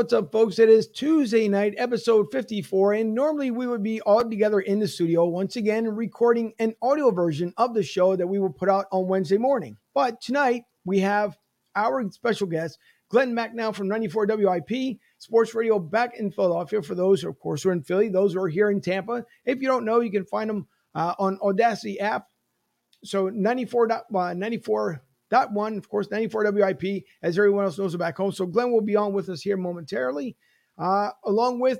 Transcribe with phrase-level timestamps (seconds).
[0.00, 0.58] What's up, folks?
[0.58, 4.88] It is Tuesday night, episode 54, and normally we would be all together in the
[4.88, 8.86] studio once again recording an audio version of the show that we will put out
[8.92, 9.76] on Wednesday morning.
[9.92, 11.36] But tonight we have
[11.76, 12.78] our special guest,
[13.10, 16.80] Glenn Macnow from 94 WIP Sports Radio back in Philadelphia.
[16.80, 19.26] For those, of course, who are in Philly, those who are here in Tampa.
[19.44, 22.28] If you don't know, you can find them uh, on Audacy app.
[23.04, 28.16] So 94, uh, 94 Dot one, of course, 94 WIP, as everyone else knows back
[28.16, 28.32] home.
[28.32, 30.36] So Glenn will be on with us here momentarily,
[30.76, 31.78] uh, along with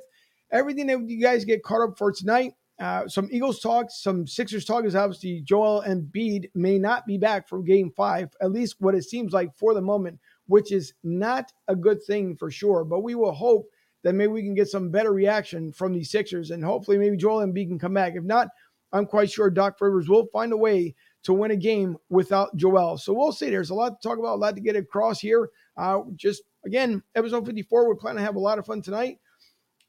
[0.52, 2.54] everything that you guys get caught up for tonight.
[2.80, 7.46] Uh, some Eagles talk, some Sixers talk is obviously Joel Embiid may not be back
[7.46, 11.52] for game five, at least what it seems like for the moment, which is not
[11.68, 12.84] a good thing for sure.
[12.84, 13.66] But we will hope
[14.02, 17.40] that maybe we can get some better reaction from these Sixers and hopefully maybe Joel
[17.40, 18.14] and Embiid can come back.
[18.16, 18.48] If not,
[18.92, 22.98] I'm quite sure Doc Rivers will find a way to win a game without Joel.
[22.98, 23.50] So we'll see.
[23.50, 25.50] There's a lot to talk about, a lot to get across here.
[25.76, 27.88] Uh, just again, episode 54.
[27.88, 29.18] We're planning to have a lot of fun tonight.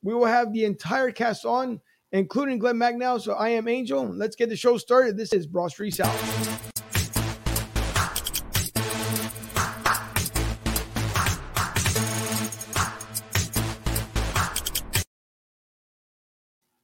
[0.03, 1.79] We will have the entire cast on,
[2.11, 3.21] including Glenn Macnow.
[3.21, 4.05] So I am Angel.
[4.05, 5.17] Let's get the show started.
[5.17, 6.50] This is Broad Street South.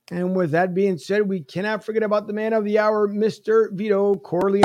[0.09, 3.71] And with that being said, we cannot forget about the man of the hour, Mr.
[3.73, 4.63] Vito Corleone.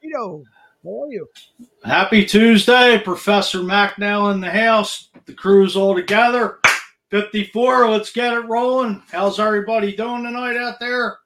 [0.00, 0.42] Vito,
[0.82, 1.28] how are you?
[1.84, 5.10] Happy Tuesday, Professor Macnow in the house.
[5.26, 6.58] The crew's all together.
[7.10, 9.02] 54, let's get it rolling.
[9.12, 11.18] How's everybody doing tonight out there?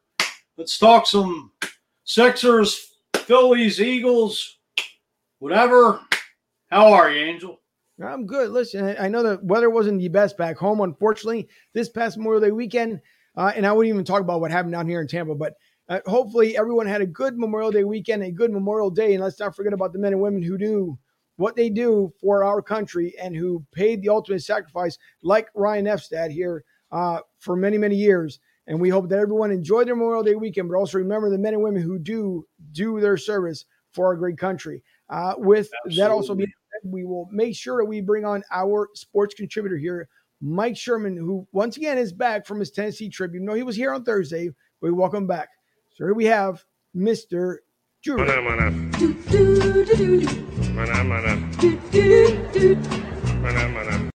[0.59, 1.53] Let's talk some
[2.05, 4.59] Sixers, Phillies, Eagles,
[5.38, 6.00] whatever.
[6.71, 7.60] How are you, Angel?
[8.04, 8.50] I'm good.
[8.50, 12.50] Listen, I know the weather wasn't the best back home, unfortunately, this past Memorial Day
[12.50, 13.00] weekend.
[13.37, 15.55] Uh, and I wouldn't even talk about what happened down here in Tampa, but
[15.88, 19.15] uh, hopefully everyone had a good Memorial Day weekend, a good Memorial Day.
[19.15, 20.99] And let's not forget about the men and women who do
[21.37, 26.31] what they do for our country and who paid the ultimate sacrifice, like Ryan Efstad
[26.31, 28.41] here uh, for many, many years.
[28.66, 31.55] And we hope that everyone enjoyed their Memorial Day weekend, but also remember the men
[31.55, 34.82] and women who do do their service for our great country.
[35.09, 36.03] Uh, with Absolutely.
[36.03, 39.77] that also being said, we will make sure that we bring on our sports contributor
[39.77, 40.09] here,
[40.41, 43.33] Mike Sherman, who once again is back from his Tennessee trip.
[43.33, 44.49] You know he was here on Thursday,
[44.81, 45.49] but we welcome back.
[45.94, 47.59] So here we have Mr.
[48.03, 48.19] Drew.
[48.19, 48.71] Mana, mana.
[50.75, 51.37] Mana, mana.
[53.41, 54.11] Mana, mana.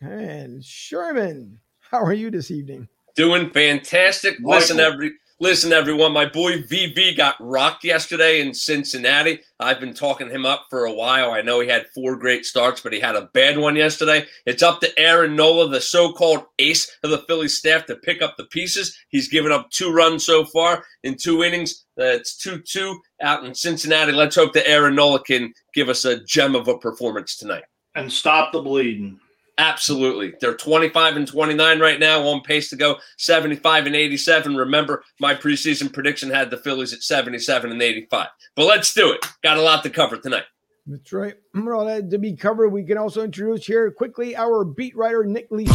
[0.00, 2.88] And Sherman, how are you this evening?
[3.14, 4.38] Doing fantastic.
[4.42, 9.40] Listen, every Listen, everyone, my boy VV got rocked yesterday in Cincinnati.
[9.58, 11.32] I've been talking him up for a while.
[11.32, 14.26] I know he had four great starts, but he had a bad one yesterday.
[14.46, 18.22] It's up to Aaron Nola, the so called ace of the Phillies staff, to pick
[18.22, 18.96] up the pieces.
[19.08, 21.84] He's given up two runs so far in two innings.
[21.96, 24.12] That's 2 2 out in Cincinnati.
[24.12, 27.64] Let's hope that Aaron Nola can give us a gem of a performance tonight.
[27.96, 29.18] And stop the bleeding.
[29.56, 30.34] Absolutely.
[30.40, 34.56] They're 25 and 29 right now, on pace to go 75 and 87.
[34.56, 38.28] Remember, my preseason prediction had the Phillies at 77 and 85.
[38.56, 39.24] But let's do it.
[39.42, 40.44] Got a lot to cover tonight.
[40.86, 41.34] That's right.
[41.54, 42.68] Mm, All that to be covered.
[42.70, 45.66] We can also introduce here quickly our beat writer, Nick Lee.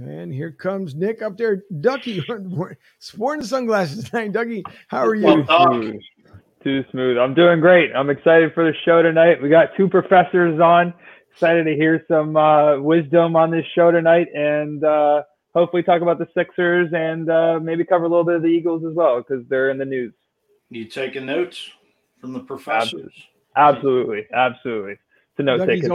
[0.00, 1.64] And here comes Nick up there.
[1.80, 2.24] Ducky,
[2.98, 4.32] sporting sunglasses tonight.
[4.32, 5.26] Ducky, how are you?
[5.26, 5.44] Well,
[6.64, 7.18] Too smooth.
[7.18, 7.90] I'm doing great.
[7.94, 9.42] I'm excited for the show tonight.
[9.42, 10.94] We got two professors on.
[11.32, 15.22] Excited to hear some uh, wisdom on this show tonight and uh,
[15.54, 18.84] hopefully talk about the Sixers and uh, maybe cover a little bit of the Eagles
[18.84, 20.12] as well because they're in the news.
[20.70, 21.70] You taking notes
[22.20, 23.12] from the professors?
[23.56, 24.26] Absolutely.
[24.32, 24.92] Absolutely.
[24.92, 25.90] It's a note taking.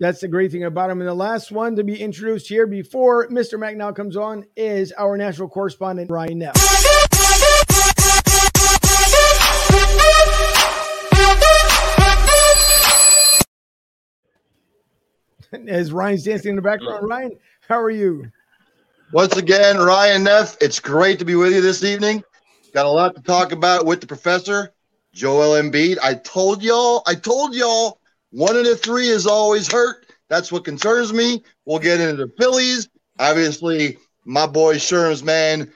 [0.00, 1.00] That's the great thing about him.
[1.00, 3.58] And the last one to be introduced here before Mr.
[3.58, 6.54] Macnow comes on is our national correspondent, Ryan Neff.
[15.66, 17.32] As Ryan's dancing in the background, Ryan,
[17.66, 18.30] how are you?
[19.12, 22.22] Once again, Ryan Neff, it's great to be with you this evening.
[22.72, 24.72] Got a lot to talk about with the professor,
[25.12, 25.98] Joel Embiid.
[26.04, 27.98] I told y'all, I told y'all
[28.30, 30.06] one of the three is always hurt.
[30.28, 31.42] That's what concerns me.
[31.64, 32.88] We'll get into the Phillies.
[33.18, 35.72] Obviously, my boy Sherm's man,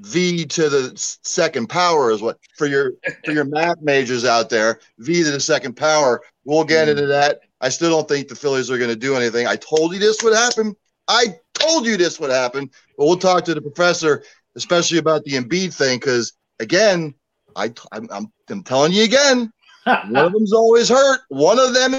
[0.00, 0.92] V to the
[1.22, 2.92] second power is what for your
[3.24, 4.78] for your math majors out there.
[4.98, 6.22] V to the second power.
[6.44, 6.92] We'll get mm.
[6.92, 7.40] into that.
[7.60, 9.46] I still don't think the Phillies are going to do anything.
[9.46, 10.76] I told you this would happen.
[11.08, 12.70] I told you this would happen.
[12.96, 14.22] But we'll talk to the professor,
[14.54, 17.14] especially about the Embiid thing, because again,
[17.56, 19.50] I I'm, I'm, I'm telling you again,
[19.86, 21.20] one of them's always hurt.
[21.28, 21.94] One of them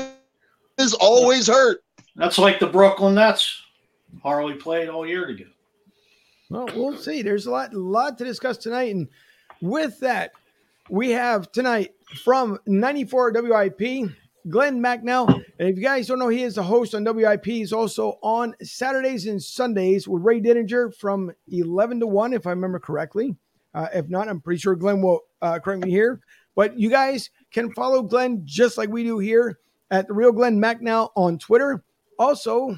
[0.78, 1.84] is always hurt.
[2.16, 3.62] That's like the Brooklyn Nets.
[4.22, 5.51] Harley played all year together.
[6.50, 7.22] Well, we'll see.
[7.22, 9.07] There's a lot, lot to discuss tonight, and
[9.62, 10.31] with that,
[10.89, 11.94] we have tonight
[12.24, 14.10] from 94 WIP,
[14.50, 15.28] Glenn Macnow.
[15.60, 17.45] And if you guys don't know, he is the host on WIP.
[17.45, 22.51] He's also on Saturdays and Sundays with Ray Didinger from 11 to 1, if I
[22.51, 23.36] remember correctly.
[23.74, 26.22] Uh, if not, I'm pretty sure Glenn will uh, correct me here.
[26.57, 29.59] But you guys can follow Glenn just like we do here
[29.92, 31.83] at the Real Glenn Macnow on Twitter.
[32.18, 32.75] Also,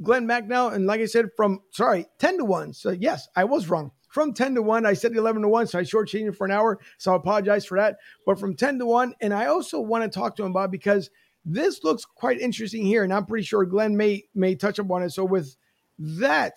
[0.00, 2.72] Glenn Macnow, and like I said, from sorry, 10 to 1.
[2.74, 3.90] So yes, I was wrong.
[4.08, 6.52] From 10 to 1, I said 11 to 1, so I shortchanged it for an
[6.52, 6.78] hour.
[6.98, 7.96] So I apologize for that.
[8.24, 11.10] But from 10 to 1, and I also want to talk to him about because
[11.44, 15.10] this looks quite interesting here, and I'm pretty sure Glenn may may touch upon it.
[15.10, 15.56] So with
[15.98, 16.54] that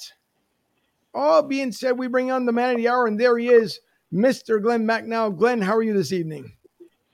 [1.12, 3.80] all being said, we bring on the man of the hour, and there he is,
[4.13, 4.62] Mr.
[4.62, 5.36] Glenn Macnow.
[5.36, 6.54] Glenn, how are you this evening?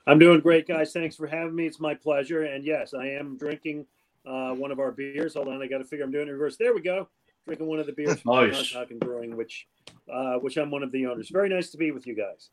[0.05, 0.91] I'm doing great, guys.
[0.91, 1.65] Thanks for having me.
[1.65, 2.43] It's my pleasure.
[2.43, 3.85] And yes, I am drinking
[4.25, 5.35] uh, one of our beers.
[5.35, 6.57] Hold on, I got to figure I'm doing it reverse.
[6.57, 7.07] There we go.
[7.45, 8.73] Drinking one of the beers from nice.
[8.73, 9.67] Talking Brewing, which
[10.11, 11.29] uh, which I'm one of the owners.
[11.29, 12.49] Very nice to be with you guys.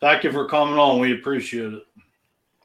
[0.00, 0.98] Thank you for coming on.
[0.98, 1.82] We appreciate it.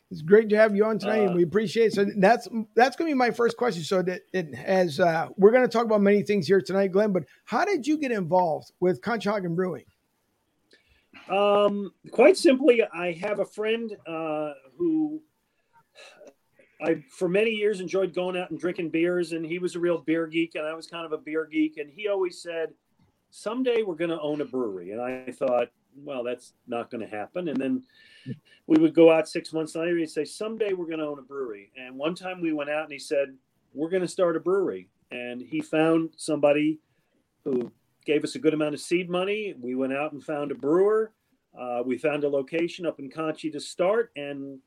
[0.10, 1.94] It's great to have you on tonight, uh, and we appreciate it.
[1.94, 3.84] So that's that's going to be my first question.
[3.84, 7.12] So that it has uh, we're going to talk about many things here tonight, Glenn.
[7.12, 9.86] But how did you get involved with Conshohocken Brewing?
[11.30, 15.22] Um, quite simply, I have a friend uh, who
[16.82, 20.00] I for many years enjoyed going out and drinking beers, and he was a real
[20.00, 22.74] beer geek, and I was kind of a beer geek, and he always said,
[23.30, 27.16] "Someday we're going to own a brewery," and I thought, well, that's not going to
[27.16, 27.84] happen, and then
[28.68, 29.98] we would go out six months later.
[29.98, 32.84] He'd say, "Someday we're going to own a brewery." And one time we went out
[32.84, 33.36] and he said,
[33.74, 36.80] "We're going to start a brewery." And he found somebody
[37.44, 37.72] who
[38.06, 39.56] gave us a good amount of seed money.
[39.60, 41.12] We went out and found a brewer.
[41.58, 44.60] Uh, we found a location up in Conshy to start, and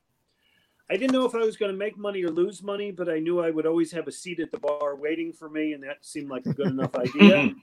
[0.89, 3.19] I didn't know if I was going to make money or lose money, but I
[3.19, 6.05] knew I would always have a seat at the bar waiting for me, and that
[6.05, 7.55] seemed like a good enough idea.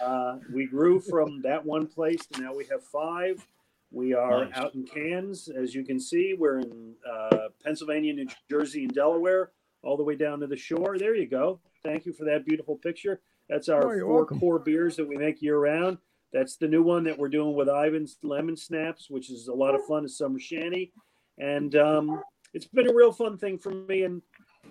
[0.00, 3.46] Uh, we grew from that one place to now we have five.
[3.90, 4.56] We are nice.
[4.56, 6.34] out in Cairns, as you can see.
[6.38, 9.52] We're in uh, Pennsylvania, New Jersey, and Delaware,
[9.82, 10.98] all the way down to the shore.
[10.98, 11.60] There you go.
[11.82, 13.20] Thank you for that beautiful picture.
[13.48, 14.40] That's our oh, four welcome.
[14.40, 15.98] core beers that we make year round.
[16.32, 19.74] That's the new one that we're doing with Ivan's Lemon Snaps, which is a lot
[19.74, 20.04] of fun.
[20.04, 20.92] A summer shanty,
[21.38, 22.22] and um,
[22.52, 24.02] it's been a real fun thing for me.
[24.02, 24.20] And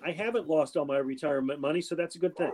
[0.04, 2.52] I haven't lost all my retirement money, so that's a good thing.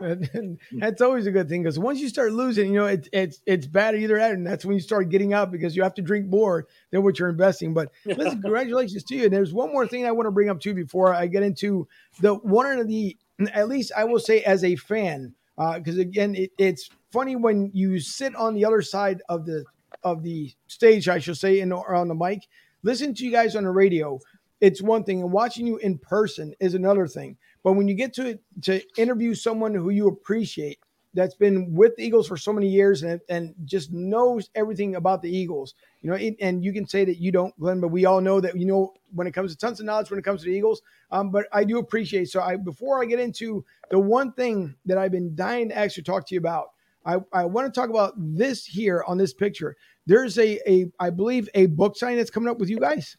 [0.72, 3.66] that's always a good thing because once you start losing, you know, it's it's it's
[3.66, 6.26] bad either end, and that's when you start getting out because you have to drink
[6.26, 7.74] more than what you're investing.
[7.74, 9.24] But listen, congratulations to you.
[9.24, 11.86] And there's one more thing I want to bring up too before I get into
[12.20, 13.16] the one of the
[13.52, 15.34] at least I will say as a fan,
[15.74, 19.64] because uh, again, it, it's funny when you sit on the other side of the
[20.02, 22.46] of the stage, I should say, in or on the mic,
[22.82, 24.18] listen to you guys on the radio.
[24.60, 27.36] It's one thing, and watching you in person is another thing.
[27.62, 30.78] But when you get to to interview someone who you appreciate,
[31.14, 35.22] that's been with the Eagles for so many years and, and just knows everything about
[35.22, 38.04] the Eagles, you know, it, and you can say that you don't, Glenn, but we
[38.04, 40.42] all know that you know when it comes to tons of knowledge when it comes
[40.42, 40.82] to the Eagles.
[41.10, 42.28] Um, but I do appreciate.
[42.30, 46.04] So I before I get into the one thing that I've been dying to actually
[46.04, 46.70] talk to you about,
[47.04, 49.76] I, I want to talk about this here on this picture.
[50.06, 53.16] There's a a I believe a book sign that's coming up with you guys.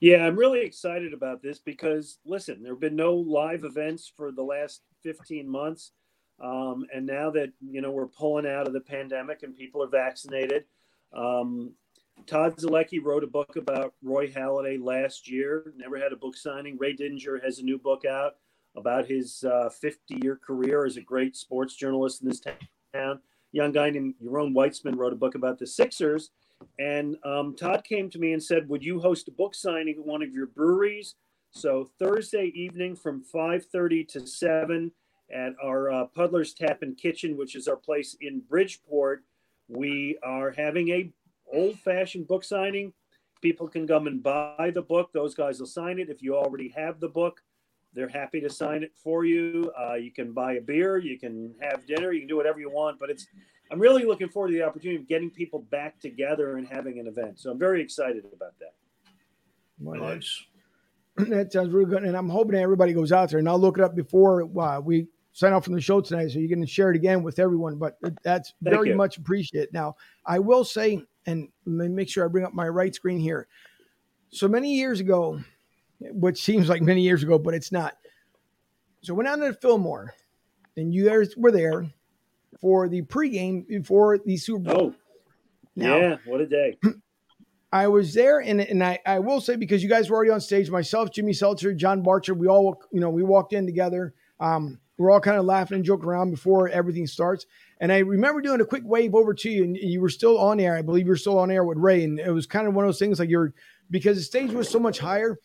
[0.00, 4.32] Yeah, I'm really excited about this because listen, there have been no live events for
[4.32, 5.92] the last 15 months.
[6.42, 9.88] Um, and now that you know we're pulling out of the pandemic and people are
[9.88, 10.64] vaccinated,
[11.12, 11.72] um,
[12.26, 15.72] Todd Zolecki wrote a book about Roy Halladay last year.
[15.76, 16.76] Never had a book signing.
[16.78, 18.36] Ray Didinger has a new book out
[18.76, 22.40] about his 50-year uh, career as a great sports journalist in this
[22.94, 23.20] town.
[23.52, 26.30] Young guy named Jerome Weitzman wrote a book about the Sixers,
[26.78, 30.06] and um, Todd came to me and said, "Would you host a book signing at
[30.06, 31.14] one of your breweries?"
[31.50, 34.92] So Thursday evening from 5:30 to 7
[35.32, 39.24] at our uh, Puddler's Tap and Kitchen, which is our place in Bridgeport,
[39.68, 41.10] we are having a
[41.52, 42.92] old-fashioned book signing.
[43.40, 45.12] People can come and buy the book.
[45.12, 46.08] Those guys will sign it.
[46.08, 47.42] If you already have the book,
[47.94, 49.72] they're happy to sign it for you.
[49.78, 52.70] Uh, you can buy a beer, you can have dinner, you can do whatever you
[52.70, 52.98] want.
[52.98, 53.26] But it's
[53.70, 57.06] I'm really looking forward to the opportunity of getting people back together and having an
[57.06, 57.40] event.
[57.40, 58.74] So I'm very excited about that.
[59.78, 60.44] Nice.
[61.16, 63.38] That sounds really good, and I'm hoping everybody goes out there.
[63.38, 66.38] And I'll look it up before uh, we sign off from the show tonight, so
[66.38, 67.76] you can share it again with everyone.
[67.76, 68.96] But that's Thank very you.
[68.96, 69.72] much appreciated.
[69.72, 69.96] Now,
[70.26, 73.46] I will say, and let me make sure I bring up my right screen here.
[74.30, 75.40] So many years ago,
[76.00, 77.96] which seems like many years ago, but it's not.
[79.02, 80.14] So went out to Fillmore,
[80.76, 81.86] and you guys were there
[82.60, 84.92] for the pregame before the Super Bowl.
[84.92, 84.94] Oh,
[85.74, 86.16] now, yeah!
[86.26, 86.78] What a day!
[87.72, 90.40] I was there, and and I, I will say because you guys were already on
[90.40, 94.14] stage, myself, Jimmy Seltzer, John Barcher, we all you know we walked in together.
[94.38, 97.46] Um, we're all kind of laughing and joking around before everything starts.
[97.80, 100.60] And I remember doing a quick wave over to you, and you were still on
[100.60, 100.76] air.
[100.76, 102.84] I believe you were still on air with Ray, and it was kind of one
[102.84, 103.52] of those things like you're
[103.90, 105.38] because the stage was so much higher.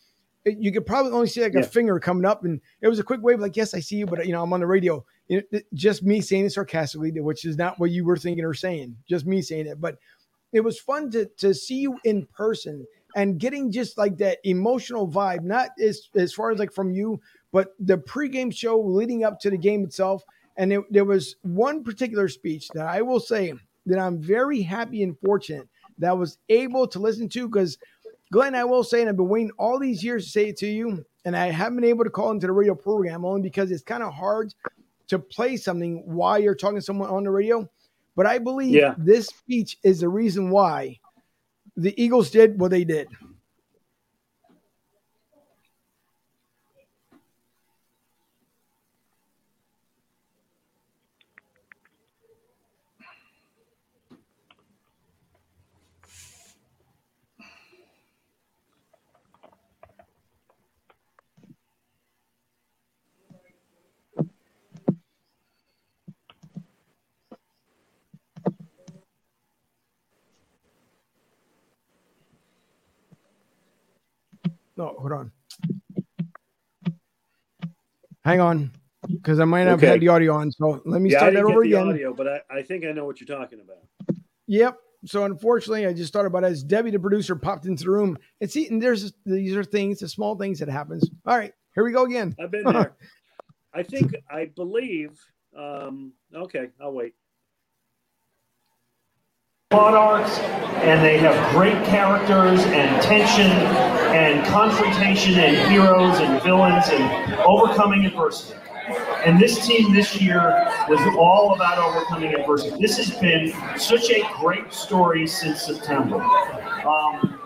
[0.44, 1.60] It, you could probably only see like Yeah.
[1.60, 4.06] a finger coming up, and it was a quick wave, like "Yes, I see you,"
[4.06, 5.04] but you know I'm on the radio.
[5.26, 8.54] You know, just me saying it sarcastically, which is not what you were thinking or
[8.54, 8.96] saying.
[9.08, 9.96] Just me saying it, but
[10.52, 12.86] it was fun to to see you in person
[13.16, 17.20] and getting just like that emotional vibe, not as as far as like from you,
[17.52, 20.22] but the pregame show leading up to the game itself.
[20.56, 23.52] And it, there was one particular speech that I will say
[23.86, 27.78] that I'm very happy and fortunate that I was able to listen to because
[28.32, 30.66] Glenn, I will say, and I've been waiting all these years to say it to
[30.66, 33.82] you, and I haven't been able to call into the radio program only because it's
[33.82, 34.52] kind of hard
[35.08, 37.68] to play something while you're talking to someone on the radio.
[38.16, 38.94] But I believe Yeah.
[38.98, 40.98] this speech is the reason why
[41.76, 43.08] the Eagles did what they did.
[74.78, 75.32] No, hold on.
[78.24, 78.70] Hang on,
[79.10, 80.52] because I might not have had the audio on.
[80.52, 81.88] So let me Yeah, start that didn't over get the again.
[81.88, 83.78] audio, but I, I think I know what you're talking about.
[84.46, 84.78] Yep.
[85.04, 88.18] So unfortunately, I just thought about it as Debbie, the producer, popped into the room.
[88.40, 91.08] And see, and there's these are things, the small things that happens.
[91.26, 92.36] All right, here we go again.
[92.40, 92.94] I've been there.
[93.74, 95.18] I think I believe.
[95.56, 97.14] Um, okay, I'll wait.
[99.70, 103.50] plot arcs and they have great characters and tension
[104.08, 108.58] and confrontation and heroes and villains and overcoming adversity.
[109.24, 110.40] And this team this year
[110.88, 112.80] was all about overcoming adversity.
[112.80, 116.22] This has been such a great story since September.
[116.22, 117.38] Um,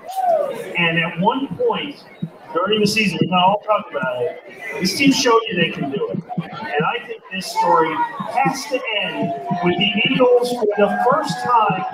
[0.79, 2.05] and at one point
[2.53, 4.43] during the season, we all talk about it,
[4.81, 6.19] this team showed you they can do it.
[6.43, 9.33] And I think this story has to end
[9.65, 11.85] with the Eagles for the first time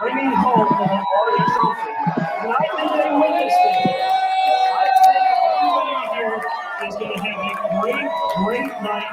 [0.00, 1.92] bringing home the Lombardi Trophy.
[2.42, 3.94] And I think they win this thing.
[4.74, 6.36] I think everybody here
[6.88, 9.06] is going to have a great, great night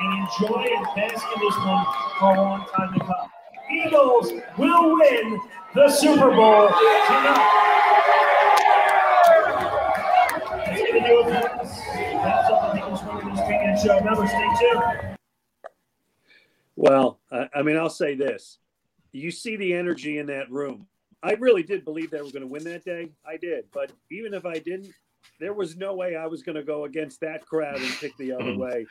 [0.00, 1.84] and enjoy and bask in this one
[2.18, 3.30] for a long time to come.
[3.70, 5.40] Eagles will win
[5.74, 7.64] the Super Bowl tonight.
[16.76, 18.58] Well, I mean, I'll say this:
[19.12, 20.86] you see the energy in that room.
[21.22, 23.10] I really did believe they were going to win that day.
[23.26, 24.92] I did, but even if I didn't,
[25.38, 28.32] there was no way I was going to go against that crowd and pick the
[28.38, 28.86] other way.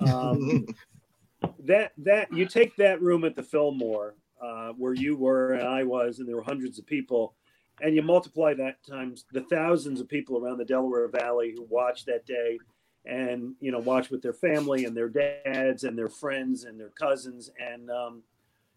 [0.00, 0.66] Um,
[1.64, 5.84] that that you take that room at the Fillmore uh, where you were and I
[5.84, 7.34] was, and there were hundreds of people,
[7.80, 12.06] and you multiply that times the thousands of people around the Delaware Valley who watched
[12.06, 12.58] that day,
[13.04, 16.90] and you know watch with their family and their dads and their friends and their
[16.90, 18.22] cousins, and um,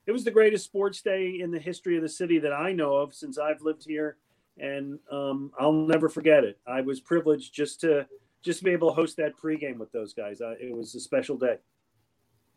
[0.06, 2.96] it was the greatest sports day in the history of the city that I know
[2.96, 4.18] of since I've lived here,
[4.58, 6.60] and um, I'll never forget it.
[6.68, 8.08] I was privileged just to
[8.42, 10.42] just to be able to host that pregame with those guys.
[10.42, 11.58] It was a special day.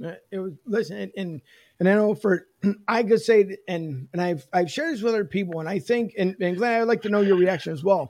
[0.05, 1.41] Uh, It was listen, and and,
[1.81, 2.47] and I know for
[2.89, 6.15] I could say, and and I've I've shared this with other people, and I think,
[6.19, 8.09] and, and Glenn, I'd like to know your reaction as well.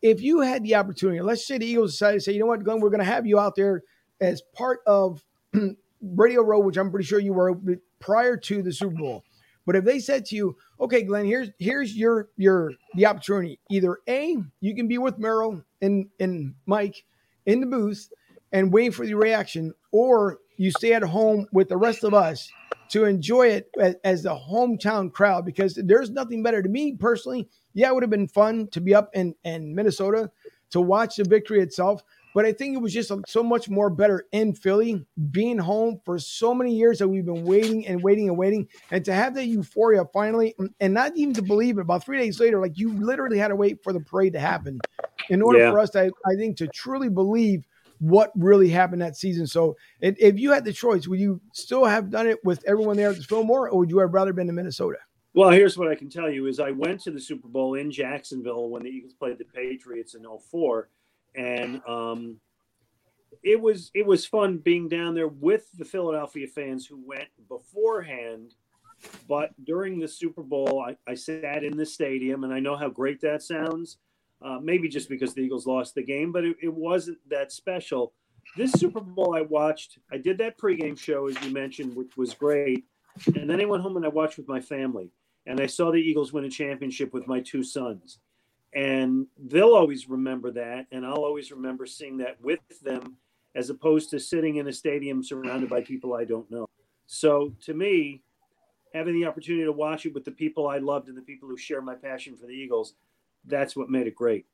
[0.00, 2.64] If you had the opportunity, let's say the Eagles decided to say, you know what,
[2.64, 3.82] Glenn, we're going to have you out there
[4.20, 5.22] as part of
[6.00, 7.58] Radio Row, which I'm pretty sure you were
[8.00, 9.24] prior to the Super Bowl.
[9.66, 13.58] But if they said to you, okay, Glenn, here's here's your your the opportunity.
[13.70, 17.04] Either A, you can be with Merrill and and Mike
[17.44, 18.08] in the booth
[18.52, 22.50] and wait for the reaction, or you stay at home with the rest of us
[22.90, 27.48] to enjoy it as, as the hometown crowd because there's nothing better to me personally.
[27.74, 30.30] Yeah, it would have been fun to be up in, in Minnesota
[30.70, 32.02] to watch the victory itself,
[32.36, 36.18] but I think it was just so much more better in Philly, being home for
[36.18, 39.46] so many years that we've been waiting and waiting and waiting, and to have that
[39.46, 41.80] euphoria finally, and not even to believe it.
[41.80, 44.78] About three days later, like you literally had to wait for the parade to happen
[45.30, 45.70] in order Yeah.
[45.70, 47.64] for us to, I think, to truly believe
[48.00, 49.46] what really happened that season.
[49.46, 52.98] So, if, if you had the choice, would you still have done it with everyone
[52.98, 54.98] there at the Fillmore, or would you have rather been in Minnesota?
[55.32, 57.90] Well, here's what I can tell you is I went to the Super Bowl in
[57.90, 60.90] Jacksonville when the Eagles played the Patriots in 04
[61.36, 62.40] and um,
[63.42, 68.54] it was it was fun being down there with the Philadelphia fans who went beforehand
[69.28, 72.88] But during the Super Bowl, I, I sat in the stadium, and I know how
[72.88, 73.98] great that sounds.
[74.42, 78.12] Uh, maybe just because the Eagles lost the game, but it, it wasn't that special.
[78.56, 82.34] This Super Bowl I watched, I did that pregame show, as you mentioned, which was
[82.34, 82.84] great.
[83.34, 85.10] And then I went home and I watched with my family.
[85.46, 88.18] And I saw the Eagles win a championship with my two sons.
[88.74, 90.86] And they'll always remember that.
[90.92, 93.16] And I'll always remember seeing that with them
[93.54, 96.68] as opposed to sitting in a stadium surrounded by people I don't know.
[97.06, 98.22] So to me,
[98.92, 101.56] having the opportunity to watch it with the people I loved and the people who
[101.56, 102.94] share my passion for the Eagles,
[103.46, 104.46] that's what made it great.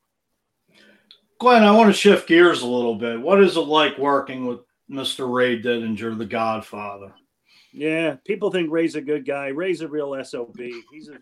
[1.39, 3.21] Glenn, I want to shift gears a little bit.
[3.21, 5.33] What is it like working with Mr.
[5.33, 7.13] Ray Didinger, the Godfather?
[7.73, 9.49] Yeah, people think Ray's a good guy.
[9.49, 10.61] Ray's a real SOB.
[10.93, 11.17] He's a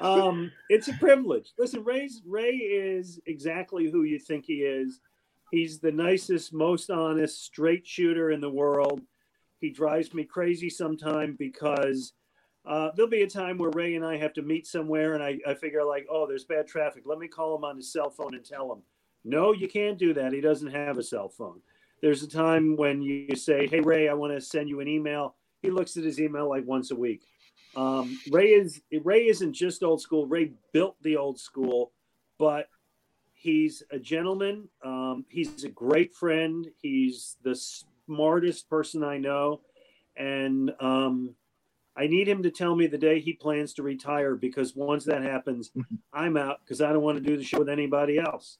[0.00, 1.52] um, it's a privilege.
[1.56, 5.00] Listen, Ray's Ray is exactly who you think he is.
[5.52, 9.02] He's the nicest, most honest, straight shooter in the world.
[9.60, 12.14] He drives me crazy sometimes because
[12.64, 15.38] uh, there'll be a time where Ray and I have to meet somewhere, and I,
[15.46, 17.04] I figure like, oh, there's bad traffic.
[17.06, 18.82] Let me call him on his cell phone and tell him.
[19.24, 20.32] No, you can't do that.
[20.32, 21.60] He doesn't have a cell phone.
[22.02, 25.36] There's a time when you say, hey Ray, I want to send you an email.
[25.62, 27.22] He looks at his email like once a week.
[27.76, 30.26] Um, Ray is Ray isn't just old school.
[30.26, 31.92] Ray built the old school,
[32.38, 32.66] but
[33.32, 34.68] he's a gentleman.
[34.84, 36.68] Um, he's a great friend.
[36.82, 39.60] He's the smartest person I know,
[40.16, 41.36] and um,
[41.96, 45.22] I need him to tell me the day he plans to retire because once that
[45.22, 45.70] happens.
[46.12, 48.58] I'm out because I don't want to do the show with anybody else.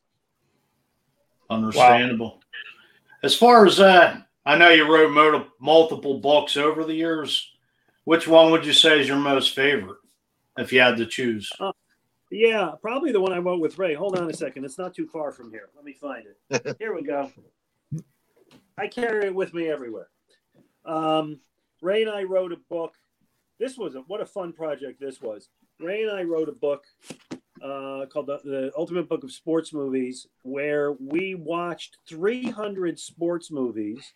[1.51, 2.35] Understandable.
[2.35, 2.41] Wow.
[3.23, 7.51] As far as that, uh, I know you wrote multiple books over the years.
[8.05, 9.99] Which one would you say is your most favorite,
[10.59, 11.49] if you had to choose?
[11.61, 11.73] Uh,
[12.33, 13.95] yeah, probably the one I wrote with Ray.
[13.95, 15.69] Hold on a second; it's not too far from here.
[15.77, 16.77] Let me find it.
[16.81, 17.31] here we go.
[18.77, 20.09] I carry it with me everywhere.
[20.85, 21.39] Um,
[21.81, 22.95] Ray and I wrote a book
[23.63, 25.49] this was a, what a fun project this was.
[25.79, 26.85] Ray and I wrote a book
[27.63, 34.13] uh, called the, the, Ultimate Book of Sports Movies, where we watched 300 sports movies,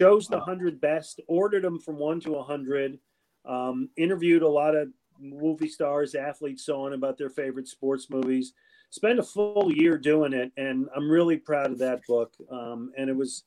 [0.00, 2.98] chose the 100 best, ordered them from 1 to 100,
[3.46, 8.52] um, interviewed a lot of movie stars, athletes, so on about their favorite sports movies.
[8.90, 12.32] Spent a full year doing it, and I'm really proud of that book.
[12.50, 13.44] Um, and it was,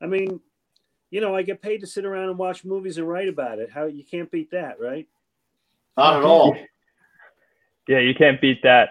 [0.00, 0.40] I mean,
[1.10, 3.70] you know, I get paid to sit around and watch movies and write about it.
[3.70, 5.06] How you can't beat that, right?
[5.96, 6.56] Not at all.
[7.88, 8.90] Yeah, you can't beat that.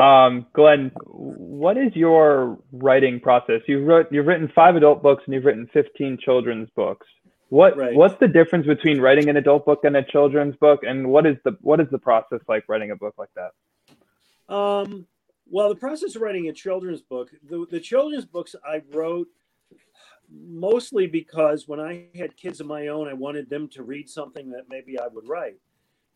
[0.00, 3.62] Um, Glenn, what is your writing process?
[3.66, 7.06] You've wrote, you've written five adult books and you've written 15 children's books.
[7.48, 7.94] What right.
[7.94, 11.36] what's the difference between writing an adult book and a children's book, and what is
[11.44, 14.52] the what is the process like writing a book like that?
[14.52, 15.06] Um,
[15.48, 19.28] well, the process of writing a children's book, the, the children's books I wrote
[20.28, 24.50] mostly because when I had kids of my own, I wanted them to read something
[24.50, 25.58] that maybe I would write.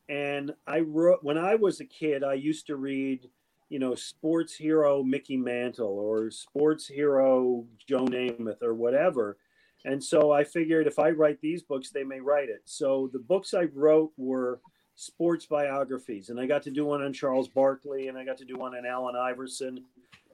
[0.08, 3.28] And I wrote when I was a kid, I used to read,
[3.68, 9.36] you know, sports hero Mickey Mantle or sports hero Joe Namath or whatever.
[9.84, 12.62] And so I figured if I write these books, they may write it.
[12.64, 14.60] So the books I wrote were
[14.96, 18.44] sports biographies, and I got to do one on Charles Barkley, and I got to
[18.44, 19.84] do one on Allen Iverson.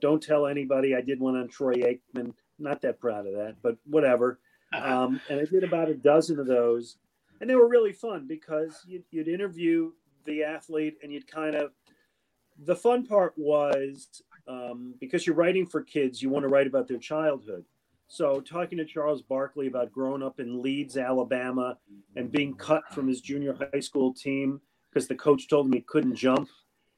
[0.01, 3.77] Don't tell anybody I did one on Troy Aikman not that proud of that, but
[3.85, 4.39] whatever.
[4.75, 6.97] Um, and I did about a dozen of those,
[7.41, 9.93] and they were really fun because you'd, you'd interview
[10.25, 11.73] the athlete and you'd kind of.
[12.65, 16.87] The fun part was um, because you're writing for kids, you want to write about
[16.87, 17.65] their childhood.
[18.07, 21.79] So, talking to Charles Barkley about growing up in Leeds, Alabama,
[22.17, 25.81] and being cut from his junior high school team because the coach told him he
[25.81, 26.49] couldn't jump.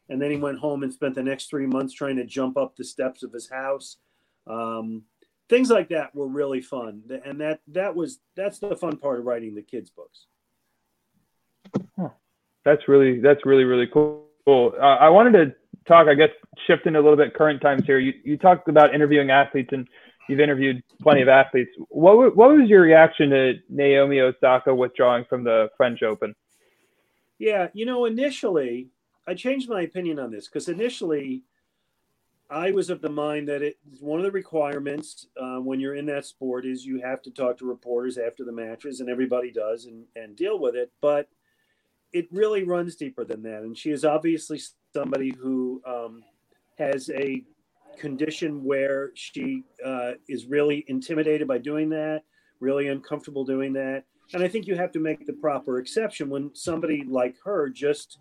[0.09, 2.77] And then he went home and spent the next three months trying to jump up
[2.77, 3.97] the steps of his house.
[4.47, 5.03] Um,
[5.49, 7.03] things like that were really fun.
[7.25, 10.27] And that that was that's the fun part of writing the kids books.
[11.99, 12.11] Huh.
[12.65, 14.25] that's really that's really really cool.
[14.47, 15.55] Uh, i wanted to
[15.89, 16.31] talk i guess
[16.69, 17.99] shifting a little bit current times here.
[17.99, 19.89] You, you talked about interviewing athletes and
[20.29, 21.71] you've interviewed plenty of athletes.
[21.89, 26.35] What, what was your reaction to naomi osaka withdrawing from the french open?
[27.39, 28.89] Yeah you know initially
[29.27, 31.43] i changed my opinion on this because initially
[32.49, 36.07] I was of the mind that it's one of the requirements uh, when you're in
[36.07, 39.87] that sport is you have to talk to reporters after the matches, and everybody does,
[39.87, 40.93] and, and deal with it.
[41.01, 41.29] But
[42.13, 43.63] it really runs deeper than that.
[43.63, 44.61] And she is obviously
[44.95, 46.23] somebody who um,
[46.79, 47.43] has a
[47.99, 52.23] condition where she uh, is really intimidated by doing that,
[52.61, 54.05] really uncomfortable doing that.
[54.35, 58.19] And I think you have to make the proper exception when somebody like her just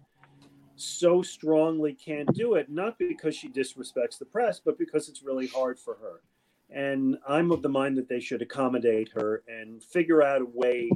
[0.76, 5.48] so strongly can't do it, not because she disrespects the press, but because it's really
[5.48, 6.22] hard for her.
[6.70, 10.90] And I'm of the mind that they should accommodate her and figure out a way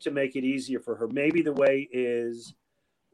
[0.00, 1.06] to make it easier for her.
[1.08, 2.54] Maybe the way is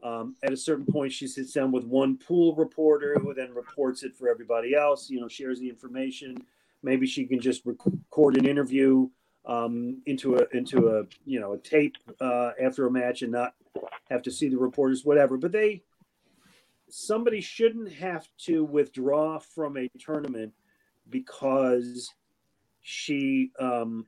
[0.03, 4.03] um, at a certain point, she sits down with one pool reporter who then reports
[4.05, 6.37] it for everybody else, you know, shares the information.
[6.83, 9.09] Maybe she can just record an interview
[9.45, 13.55] um, into a into a you know a tape uh, after a match and not
[14.11, 15.37] have to see the reporters, whatever.
[15.37, 15.83] But they
[16.91, 20.53] somebody shouldn't have to withdraw from a tournament
[21.11, 22.13] because
[22.81, 24.07] she um,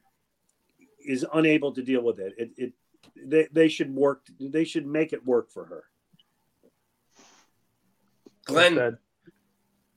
[1.04, 2.34] is unable to deal with it.
[2.36, 2.72] It, it
[3.16, 4.26] they, they should work.
[4.38, 5.84] They should make it work for her.
[8.44, 8.98] Glenn,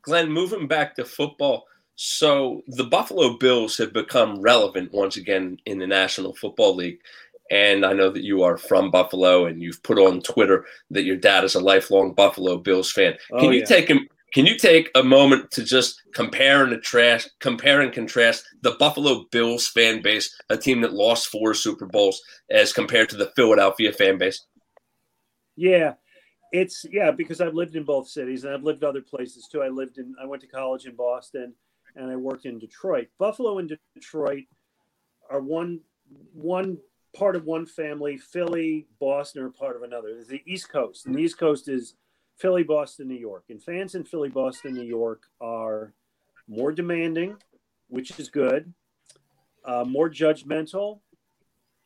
[0.02, 1.66] Glenn, moving back to football.
[1.96, 7.00] So the Buffalo Bills have become relevant once again in the National Football League.
[7.52, 11.18] And I know that you are from Buffalo and you've put on Twitter that your
[11.18, 13.16] dad is a lifelong Buffalo Bills fan.
[13.32, 13.66] Oh, can oh, you yeah.
[13.66, 18.44] take him can you take a moment to just compare and contrast, compare and contrast
[18.62, 23.16] the Buffalo Bills fan base, a team that lost four Super Bowls, as compared to
[23.16, 24.44] the Philadelphia fan base?
[25.56, 25.94] Yeah,
[26.52, 29.62] it's yeah because I've lived in both cities and I've lived other places too.
[29.62, 31.54] I lived in I went to college in Boston
[31.96, 33.10] and I worked in Detroit.
[33.20, 34.46] Buffalo and Detroit
[35.30, 35.80] are one
[36.34, 36.80] one
[37.16, 38.18] part of one family.
[38.18, 40.24] Philly, Boston are part of another.
[40.24, 41.96] The East Coast, and the East Coast is
[42.38, 43.46] Philly, Boston, New York.
[43.50, 45.94] And fans in Philly, Boston, New York are
[46.48, 47.38] more demanding,
[47.88, 48.74] which is good,
[49.66, 51.00] uh, more judgmental,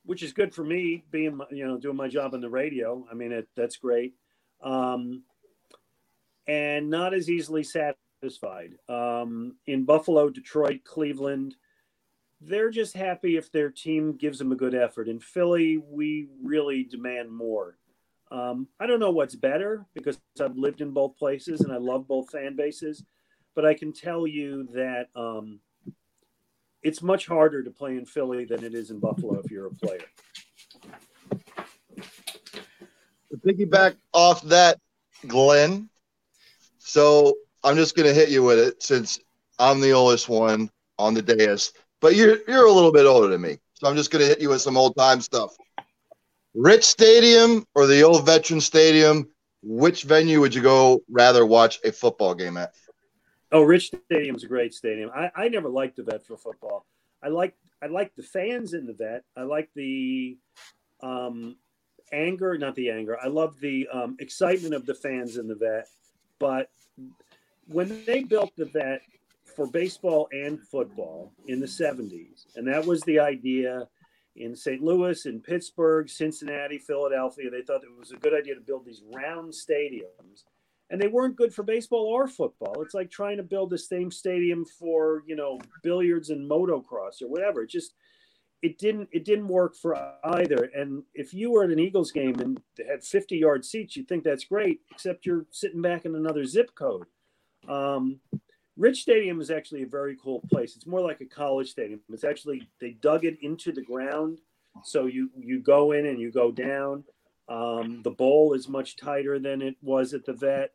[0.06, 3.06] which is good for me being, you know, doing my job on the radio.
[3.12, 4.14] I mean, it, that's great.
[4.62, 5.24] Um,
[6.48, 8.76] and not as easily satisfied.
[8.88, 11.56] Um, in Buffalo, Detroit, Cleveland,
[12.42, 15.08] they're just happy if their team gives them a good effort.
[15.08, 17.78] In Philly, we really demand more.
[18.30, 22.08] Um, I don't know what's better because I've lived in both places and I love
[22.08, 23.04] both fan bases,
[23.56, 25.60] but I can tell you that um,
[26.84, 29.72] it's much harder to play in Philly than it is in Buffalo if you're a
[29.72, 30.04] player.
[33.32, 34.80] To piggyback off that,
[35.26, 35.90] Glenn.
[36.78, 39.20] So I'm just going to hit you with it since
[39.58, 40.70] I'm the oldest one
[41.00, 44.12] on the dais, but you're you're a little bit older than me, so I'm just
[44.12, 45.56] going to hit you with some old time stuff.
[46.54, 49.30] Rich Stadium or the old Veteran Stadium?
[49.64, 52.74] Which venue would you go rather watch a football game at?
[53.52, 55.10] Oh, Rich Stadium's a great stadium.
[55.14, 56.86] I, I never liked the vet for football.
[57.24, 59.24] I like I like the fans in the vet.
[59.36, 60.38] I like the
[61.02, 61.58] um,
[62.12, 63.18] anger, not the anger.
[63.22, 65.88] I love the um, excitement of the fans in the vet.
[66.40, 66.70] But
[67.68, 69.02] when they built the vet
[69.58, 73.88] for baseball and football in the 70s, and that was the idea
[74.36, 74.84] in St.
[74.84, 77.50] Louis, in Pittsburgh, Cincinnati, Philadelphia.
[77.50, 80.44] They thought it was a good idea to build these round stadiums.
[80.92, 82.84] And they weren't good for baseball or football.
[82.84, 87.28] It's like trying to build the same stadium for, you know, billiards and motocross or
[87.28, 87.64] whatever.
[87.64, 87.96] It just
[88.62, 90.70] it didn't it didn't work for either.
[90.76, 94.24] And if you were at an Eagles game and had 50 yard seats, you'd think
[94.24, 97.08] that's great, except you're sitting back in another zip code.
[97.68, 98.20] Um,
[98.78, 100.76] Rich Stadium is actually a very cool place.
[100.76, 102.00] It's more like a college stadium.
[102.12, 104.40] It's actually they dug it into the ground,
[104.84, 107.04] so you you go in and you go down.
[107.50, 110.74] Um, the bowl is much tighter than it was at the vet.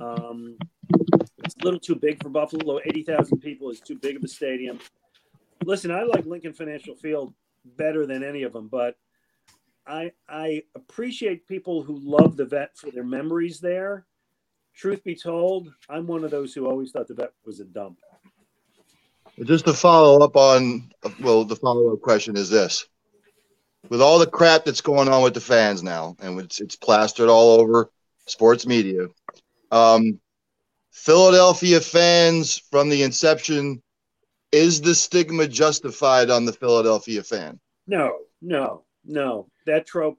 [0.00, 0.56] Um,
[1.38, 2.78] it's a little too big for Buffalo.
[2.84, 4.78] Eighty thousand people is too big of a stadium.
[5.64, 8.96] Listen, I like Lincoln Financial Field better than any of them, but
[9.84, 14.06] I I appreciate people who love the vet for their memories there
[14.74, 17.98] truth be told, I'm one of those who always thought the vet was a dump.
[19.44, 22.86] Just to follow up on, well, the follow up question is this:
[23.88, 27.28] with all the crap that's going on with the fans now, and it's it's plastered
[27.28, 27.90] all over
[28.26, 29.08] sports media,
[29.70, 30.20] um,
[30.90, 33.82] Philadelphia fans from the inception,
[34.52, 37.58] is the stigma justified on the Philadelphia fan?
[37.86, 39.48] No, no, no.
[39.66, 40.18] That trope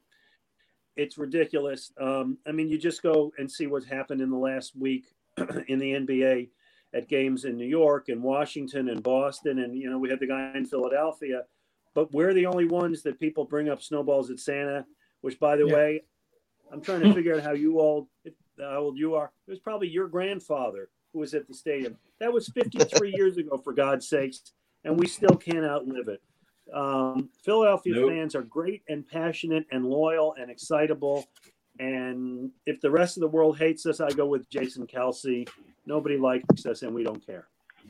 [0.96, 1.92] it's ridiculous.
[2.00, 5.06] Um, I mean, you just go and see what's happened in the last week
[5.68, 6.50] in the NBA
[6.94, 10.28] at games in New York and Washington and Boston, and you know we had the
[10.28, 11.44] guy in Philadelphia,
[11.94, 14.86] but we're the only ones that people bring up snowballs at Santa.
[15.22, 15.74] Which, by the yeah.
[15.74, 16.04] way,
[16.72, 18.10] I'm trying to figure out how you all,
[18.60, 19.32] how old you are.
[19.48, 21.98] It was probably your grandfather who was at the stadium.
[22.20, 24.54] That was 53 years ago, for God's sakes,
[24.84, 26.22] and we still can't outlive it.
[26.72, 28.10] Um, Philadelphia nope.
[28.12, 31.26] fans are great and passionate and loyal and excitable.
[31.80, 35.48] And if the rest of the world hates us, I go with Jason Kelce.
[35.86, 37.48] Nobody likes us, and we don't care.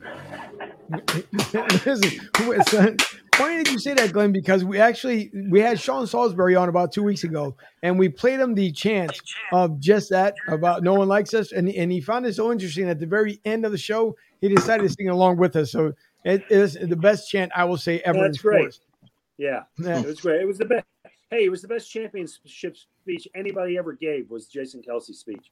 [1.86, 2.96] Listen,
[3.36, 6.92] funny that you say that, Glenn, because we actually we had Sean Salisbury on about
[6.92, 9.12] two weeks ago, and we played him the chant
[9.52, 12.88] of just that about no one likes us, and and he found it so interesting.
[12.88, 15.70] At the very end of the show, he decided to sing along with us.
[15.70, 15.92] So
[16.24, 18.18] It is the best chant I will say ever.
[18.18, 18.80] That's in sports.
[18.80, 19.10] great.
[19.36, 20.00] Yeah, Yeah.
[20.00, 20.40] it was great.
[20.40, 20.84] It was the best.
[21.30, 24.30] Hey, it was the best championship speech anybody ever gave.
[24.30, 25.50] Was Jason Kelce's speech?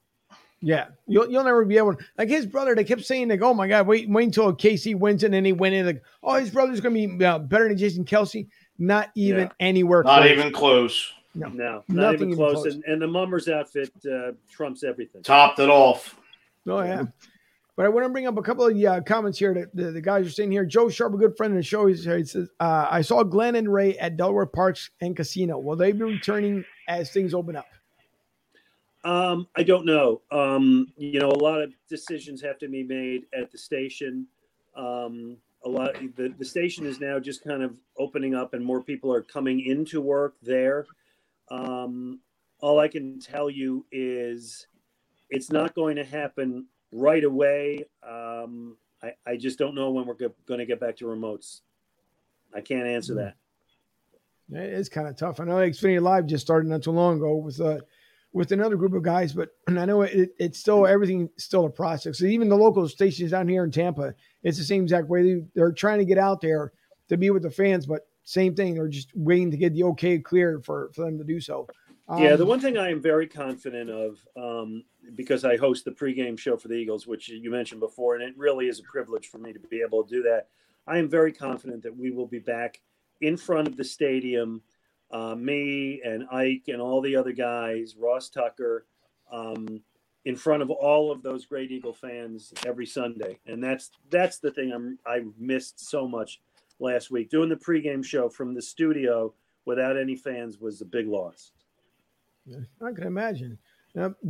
[0.61, 1.95] Yeah, you'll you'll never be able.
[1.95, 4.95] To, like his brother, they kept saying like, "Oh my God, wait wait until Casey
[4.95, 7.67] wins it," and then he went in like, "Oh, his brother's gonna be uh, better
[7.67, 8.47] than Jason Kelsey."
[8.79, 9.49] Not even Yeah.
[9.59, 10.03] anywhere.
[10.03, 10.31] Not close.
[10.31, 11.13] even close.
[11.35, 12.53] No, not Nothing even even close.
[12.61, 12.73] close.
[12.75, 15.21] And, and the Mummers outfit uh, trumps everything.
[15.21, 16.15] Topped it off.
[16.65, 17.05] Oh yeah.
[17.75, 20.01] But I want to bring up a couple of uh, comments here that the, the
[20.01, 20.63] guys are saying here.
[20.63, 23.71] Joe Sharp, a good friend of the show, he says, uh, "I saw Glenn and
[23.71, 25.57] Ray at Delaware Parks and Casino.
[25.57, 27.65] Will they be returning as things open up?"
[29.03, 30.21] Um, I don't know.
[30.31, 34.27] Um, you know, a lot of decisions have to be made at the station.
[34.75, 38.81] Um, a lot the, the station is now just kind of opening up and more
[38.81, 40.85] people are coming into work there.
[41.49, 42.19] Um,
[42.59, 44.67] all I can tell you is
[45.29, 47.85] it's not going to happen right away.
[48.07, 51.61] Um, I, I just don't know when we're going to get back to remotes.
[52.53, 53.35] I can't answer that.
[54.51, 55.39] It is kind of tough.
[55.39, 57.79] I know Xfinity Live just started not too long ago with uh,
[58.33, 62.19] with another group of guys, but I know it, it's still everything still a process.
[62.19, 65.23] So even the local stations down here in Tampa, it's the same exact way.
[65.23, 66.73] They, they're trying to get out there
[67.09, 68.73] to be with the fans, but same thing.
[68.73, 71.67] They're just waiting to get the okay clear for, for them to do so.
[72.17, 74.83] Yeah, the Um, one thing I am very confident of, um,
[75.15, 78.37] because I host the pregame show for the Eagles, which you mentioned before, and it
[78.37, 80.49] really is a privilege for me to be able to do that.
[80.85, 82.81] I am very confident that we will be back
[83.21, 84.61] in front of the stadium,
[85.11, 88.85] uh, me and Ike and all the other guys, Ross Tucker,
[89.31, 89.81] um,
[90.25, 94.51] in front of all of those great Eagle fans every Sunday, and that's that's the
[94.51, 96.41] thing I'm I missed so much
[96.79, 97.29] last week.
[97.29, 99.33] Doing the pregame show from the studio
[99.65, 101.51] without any fans was a big loss.
[102.81, 103.57] I can imagine.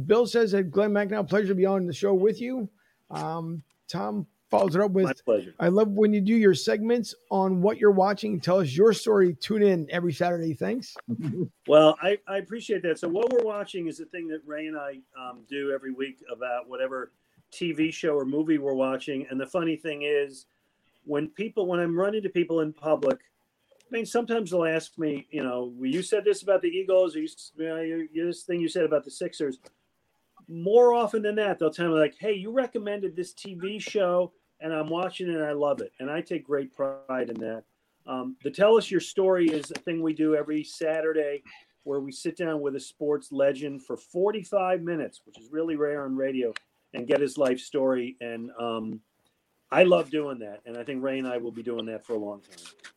[0.06, 2.70] Bill says that Glenn McNeil, pleasure to be on the show with you.
[3.10, 5.54] Um, Tom follows it up with My pleasure.
[5.60, 8.40] I love when you do your segments on what you're watching.
[8.40, 9.36] Tell us your story.
[9.36, 10.54] Tune in every Saturday.
[10.54, 10.96] Thanks.
[11.66, 13.00] Well, I, I appreciate that.
[13.00, 16.18] So what we're watching is the thing that Ray and I um, do every week
[16.30, 17.14] about whatever
[17.54, 19.26] TV show or movie we're watching.
[19.30, 20.46] And the funny thing is,
[21.06, 23.20] when people, when I'm running to people in public,
[23.94, 27.28] mean, sometimes they'll ask me, you know, you said this about the Eagles, or you,
[28.12, 29.60] you know, this thing you said about the Sixers.
[30.50, 34.74] More often than that, they'll tell me like, "Hey, you recommended this TV show, and
[34.74, 37.64] I'm watching it, and I love it." And I take great pride in that.
[38.06, 41.44] Um, the Tell Us Your Story is a thing we do every Saturday
[41.84, 46.04] where we sit down with a sports legend for 45 minutes, which is really rare
[46.04, 46.54] on radio,
[46.94, 48.18] and get his life story.
[48.22, 49.02] And um,
[49.72, 50.62] I love doing that.
[50.66, 52.94] And I think Ray and I will be doing that for a long time.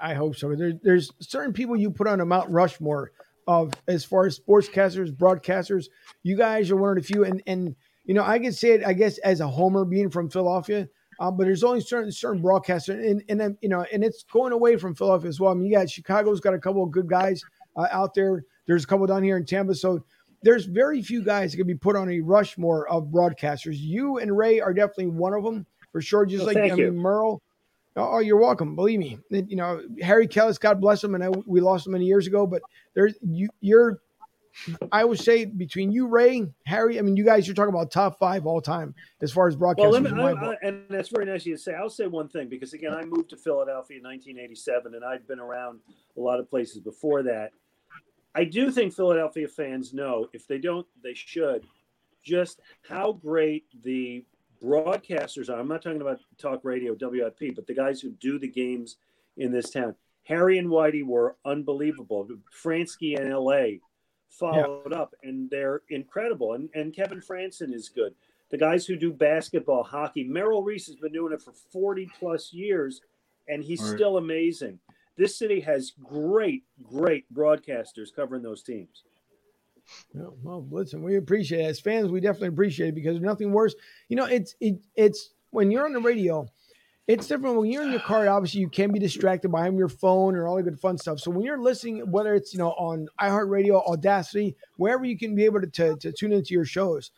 [0.00, 0.54] I hope so.
[0.54, 3.12] There, there's certain people you put on a Mount Rushmore
[3.46, 5.86] of as far as sportscasters, broadcasters.
[6.22, 8.84] You guys are one of the few, and and you know I can say it.
[8.84, 10.88] I guess as a homer, being from Philadelphia,
[11.20, 14.52] um, but there's only certain certain broadcasters, and and then, you know, and it's going
[14.52, 15.52] away from Philadelphia as well.
[15.52, 17.42] I mean, you got Chicago's got a couple of good guys
[17.76, 18.44] uh, out there.
[18.66, 20.04] There's a couple down here in Tampa, so.
[20.44, 23.76] There's very few guys that can be put on a Rushmore of broadcasters.
[23.78, 26.26] You and Ray are definitely one of them for sure.
[26.26, 27.40] Just like I mean, Merle,
[27.96, 28.74] Oh, you're welcome.
[28.74, 29.18] Believe me.
[29.30, 32.46] You know, Harry Kalas, God bless him, and I, we lost him many years ago.
[32.46, 32.62] But
[32.94, 34.00] there's you, you're.
[34.90, 36.98] I would say between you, Ray, Harry.
[36.98, 39.90] I mean, you guys, you're talking about top five all time as far as broadcasting.
[39.90, 40.50] Well, let me, I.
[40.50, 41.74] I, and that's very nice of you to say.
[41.74, 45.40] I'll say one thing because again, I moved to Philadelphia in 1987, and I've been
[45.40, 45.80] around
[46.16, 47.52] a lot of places before that.
[48.34, 51.66] I do think Philadelphia fans know, if they don't, they should,
[52.22, 54.24] just how great the
[54.62, 55.58] broadcasters are.
[55.58, 58.96] I'm not talking about talk radio, WIP, but the guys who do the games
[59.36, 59.94] in this town.
[60.24, 62.28] Harry and Whitey were unbelievable.
[62.62, 63.78] Franzke and LA
[64.28, 66.54] followed up, and they're incredible.
[66.54, 68.14] And, and Kevin Frandsen is good
[68.52, 70.24] the guys who do basketball, hockey.
[70.24, 73.00] Merrill Reese has been doing it for 40 plus years,
[73.48, 73.94] and he's Right.
[73.96, 74.78] still amazing.
[75.16, 79.04] This city has great, great broadcasters covering those teams.
[80.14, 81.68] Yeah, well, listen, we appreciate it.
[81.68, 83.74] As fans, we definitely appreciate it because there's nothing worse.
[84.08, 86.46] You know, it's it, it's when you're on the radio,
[87.08, 88.28] it's different when you're in your car.
[88.28, 91.20] Obviously, you can be distracted by your phone or all the good fun stuff.
[91.20, 95.44] So when you're listening, whether it's you know on iHeartRadio, Audacy, wherever you can be
[95.44, 97.10] able to, to, to tune into your shows,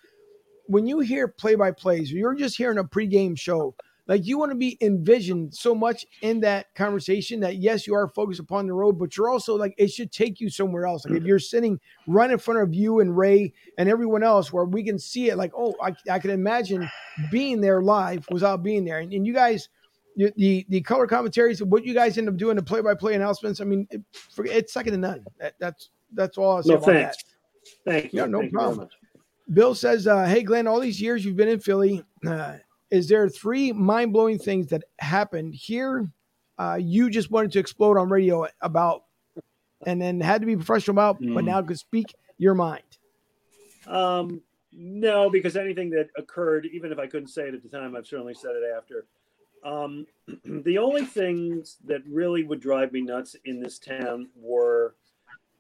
[0.67, 3.75] when you hear play by plays, you're just hearing a pregame show,
[4.07, 8.09] like you want to be envisioned so much in that conversation that yes, you are
[8.09, 11.07] focused upon the road, but you're also like it should take you somewhere else.
[11.07, 14.67] Like if you're sitting right in front of you and Ray and everyone else, where
[14.67, 16.88] we can see it, like oh, I, I can imagine
[17.31, 18.99] being there live without being there.
[18.99, 19.71] And, and you guys,
[20.17, 23.14] you, the the color commentaries, what you guys end up doing, the play by play
[23.14, 23.61] announcements.
[23.61, 24.03] I mean, it,
[24.38, 25.25] it's second to none.
[25.40, 26.93] That, that's that's all I say No, about that.
[26.93, 27.25] thanks.
[27.87, 28.21] Thank you.
[28.21, 28.88] Yeah, no Thank problem.
[29.53, 32.57] Bill says, uh, "Hey Glenn, all these years you've been in Philly, uh,
[32.90, 36.09] is there three mind blowing things that happened here?
[36.59, 39.05] Uh, you just wanted to explode on radio about,
[39.87, 41.35] and then had to be professional about, mm.
[41.35, 42.83] but now could speak your mind.
[43.87, 44.40] Um,
[44.73, 48.07] no, because anything that occurred, even if I couldn't say it at the time, I've
[48.07, 49.07] certainly said it after.
[49.64, 50.07] Um,
[50.44, 54.94] the only things that really would drive me nuts in this town were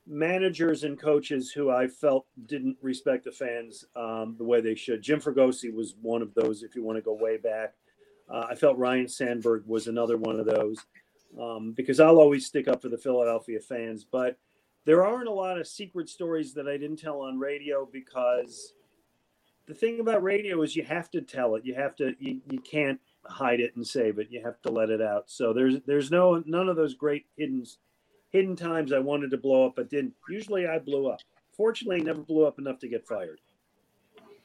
[0.06, 5.02] managers and coaches who I felt didn't respect the fans um, the way they should.
[5.02, 7.74] Jim Fregosi was one of those, if you want to go way back.
[8.28, 10.78] Uh, I felt Ryne Sandberg was another one of those
[11.40, 14.04] um, because I'll always stick up for the Philadelphia fans.
[14.04, 14.38] But
[14.84, 18.74] there aren't a lot of secret stories that I didn't tell on radio because
[19.66, 21.64] the thing about radio is you have to tell it.
[21.64, 24.28] You have to, you, you can't hide it and save it.
[24.30, 25.24] You have to let it out.
[25.30, 27.64] So there's, there's no, none of those great hidden
[28.34, 30.12] hidden times I wanted to blow up, but didn't.
[30.28, 31.20] Usually I blew up.
[31.56, 33.40] Fortunately, never blew up enough to get fired.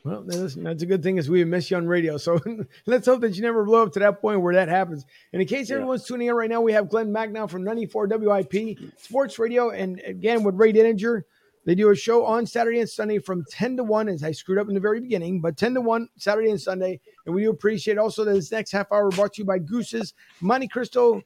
[0.05, 2.17] Well, that's, that's a good thing is we miss you on radio.
[2.17, 2.39] So
[2.85, 5.05] let's hope that you never blow up to that point where that happens.
[5.33, 5.77] And in case yeah.
[5.77, 9.71] everyone's tuning in right now, we have Glenn Macnow from 94 WIP Sports Radio.
[9.71, 11.23] And again, with Ray Didinger,
[11.65, 14.59] they do a show on Saturday and Sunday from 10 to 1, as I screwed
[14.59, 17.01] up in the very beginning, but 10 to 1 Saturday and Sunday.
[17.25, 20.13] And we do appreciate also that this next half hour brought to you by Goose's
[20.41, 21.23] Monte Cristo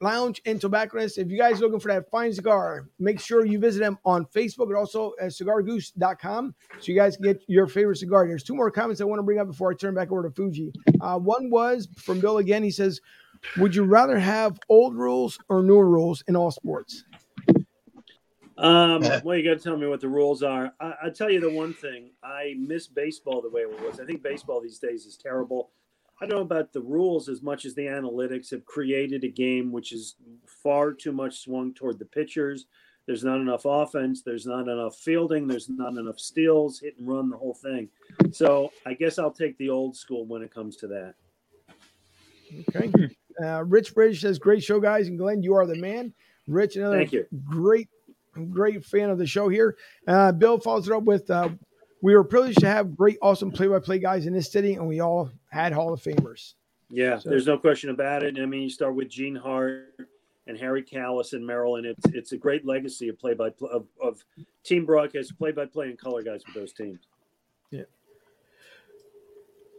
[0.00, 1.18] Lounge and Tobacconist.
[1.18, 4.24] If you guys are looking for that fine cigar, make sure you visit them on
[4.26, 8.26] Facebook and also at cigargoose.com so you guys can get your favorite cigar.
[8.26, 10.30] There's two more comments I want to bring up before I turn back over to
[10.30, 10.72] Fuji.
[11.00, 12.62] Uh, one was from Bill again.
[12.62, 13.00] He says,
[13.58, 17.04] Would you rather have old rules or newer rules in all sports?
[18.56, 20.72] Um, well, you got to tell me what the rules are.
[20.80, 22.12] I, will tell you the one thing.
[22.22, 24.00] I miss baseball the way it was.
[24.00, 25.70] I think baseball these days is terrible.
[26.20, 29.72] I don't know about the rules as much as the analytics have created a game
[29.72, 32.66] which is far too much swung toward the pitchers.
[33.06, 34.22] There's not enough offense.
[34.22, 35.48] There's not enough fielding.
[35.48, 37.88] There's not enough steals, hit and run, the whole thing.
[38.32, 41.14] So I guess I'll take the old school when it comes to that.
[42.68, 42.90] Okay.
[43.42, 46.12] Uh, Rich Bridge says, "Great show, guys." And Glenn, you are the man.
[46.46, 47.26] Rich, another Thank you.
[47.48, 47.88] great,
[48.50, 49.76] great fan of the show here.
[50.06, 51.48] Uh, Bill follows it up with, uh,
[52.02, 55.30] "We were privileged to have great, awesome play-by-play guys in this city, and we all
[55.50, 56.54] had Hall of Famers.
[56.88, 57.30] Yeah, so.
[57.30, 58.38] there's no question about it.
[58.38, 59.94] I mean, you start with Gene Hart
[60.46, 63.70] and Harry Kalas and Merrill, and it's it's a great legacy of play by play
[63.72, 64.24] of, of
[64.64, 66.98] team broadcast, play by play, and color guys with those teams.
[67.70, 67.84] Yeah.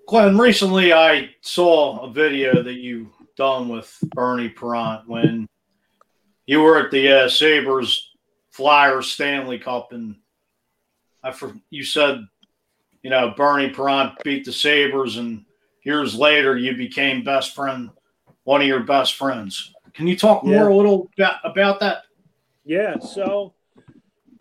[0.08, 5.48] Glenn, recently I saw a video that you done with Bernie Parent when
[6.46, 8.12] you were at the uh, Sabres
[8.50, 10.16] Flyers Stanley Cup, and
[11.24, 12.26] I for, you said,
[13.04, 15.46] you know, Bernie Parent beat the Sabres and
[15.84, 17.90] years later you became best friend,
[18.44, 19.74] one of your best friends.
[19.94, 20.60] Can you talk yeah.
[20.60, 22.04] more a little bit about that?
[22.64, 23.00] Yeah.
[23.00, 23.54] So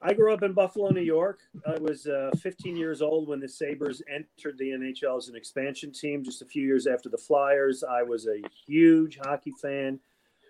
[0.02, 1.40] I grew up in Buffalo, New York.
[1.66, 5.92] I was uh, 15 years old when the Sabres entered the NHL as an expansion
[5.92, 7.82] team just a few years after the Flyers.
[7.82, 9.98] I was a huge hockey fan.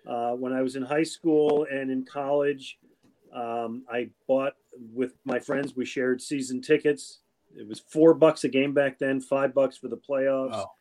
[0.07, 2.79] Uh, when I was in high school and in college,
[3.33, 4.53] um, I bought
[4.93, 7.19] with my friends, we shared season tickets.
[7.55, 10.53] It was four bucks a game back then, five bucks for the playoffs.
[10.53, 10.71] Oh.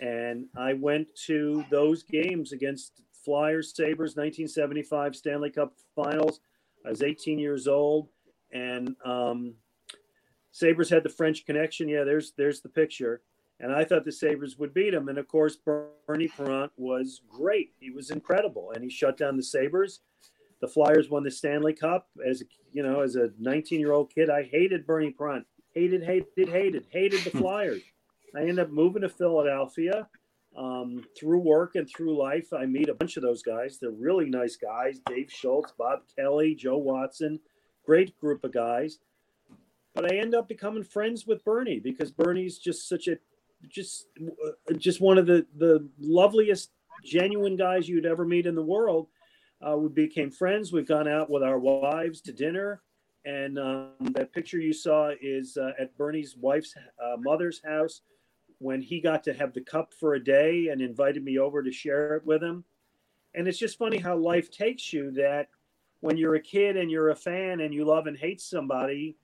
[0.00, 6.40] And I went to those games against Flyers, Sabres, 1975 Stanley Cup Finals.
[6.86, 8.08] I was 18 years old,
[8.52, 9.54] and um,
[10.52, 11.88] Sabres had the French connection.
[11.88, 13.22] Yeah, there's there's the picture.
[13.60, 15.08] And I thought the Sabres would beat them.
[15.08, 15.56] And of course,
[16.06, 17.72] Bernie Parent was great.
[17.80, 20.00] He was incredible, and he shut down the Sabres.
[20.60, 22.08] The Flyers won the Stanley Cup.
[22.26, 25.46] As a, you know, as a 19 year old kid, I hated Bernie Parent.
[25.74, 27.82] Hated, hated, hated, hated the Flyers.
[28.34, 30.08] I ended up moving to Philadelphia
[30.56, 32.52] um, through work and through life.
[32.52, 33.78] I meet a bunch of those guys.
[33.78, 35.00] They're really nice guys.
[35.06, 37.38] Dave Schultz, Bob Kelly, Joe Watson,
[37.84, 38.98] great group of guys.
[39.94, 43.18] But I end up becoming friends with Bernie because Bernie's just such a
[43.68, 46.70] just uh, just one of the the loveliest
[47.04, 49.08] genuine guys you'd ever meet in the world.
[49.66, 50.72] Uh, we became friends.
[50.72, 52.82] We've gone out with our wives to dinner.
[53.24, 58.02] And um, that picture you saw is uh, at Bernie's wife's uh, mother's house
[58.58, 61.72] when he got to have the cup for a day and invited me over to
[61.72, 62.64] share it with him.
[63.34, 65.48] And it's just funny how life takes you that
[66.00, 69.16] when you're a kid and you're a fan and you love and hate somebody,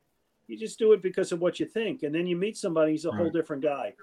[0.46, 2.02] you just do it because of what you think.
[2.02, 3.18] And then you meet somebody, he's a right.
[3.18, 3.94] whole different guy.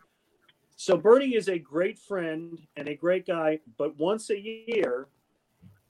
[0.76, 5.08] So Bernie is a great friend and a great guy, but once a year,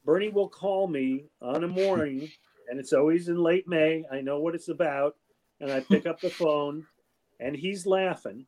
[0.05, 2.29] Bernie will call me on a morning,
[2.69, 4.03] and it's always in late May.
[4.11, 5.15] I know what it's about.
[5.59, 6.87] And I pick up the phone,
[7.39, 8.47] and he's laughing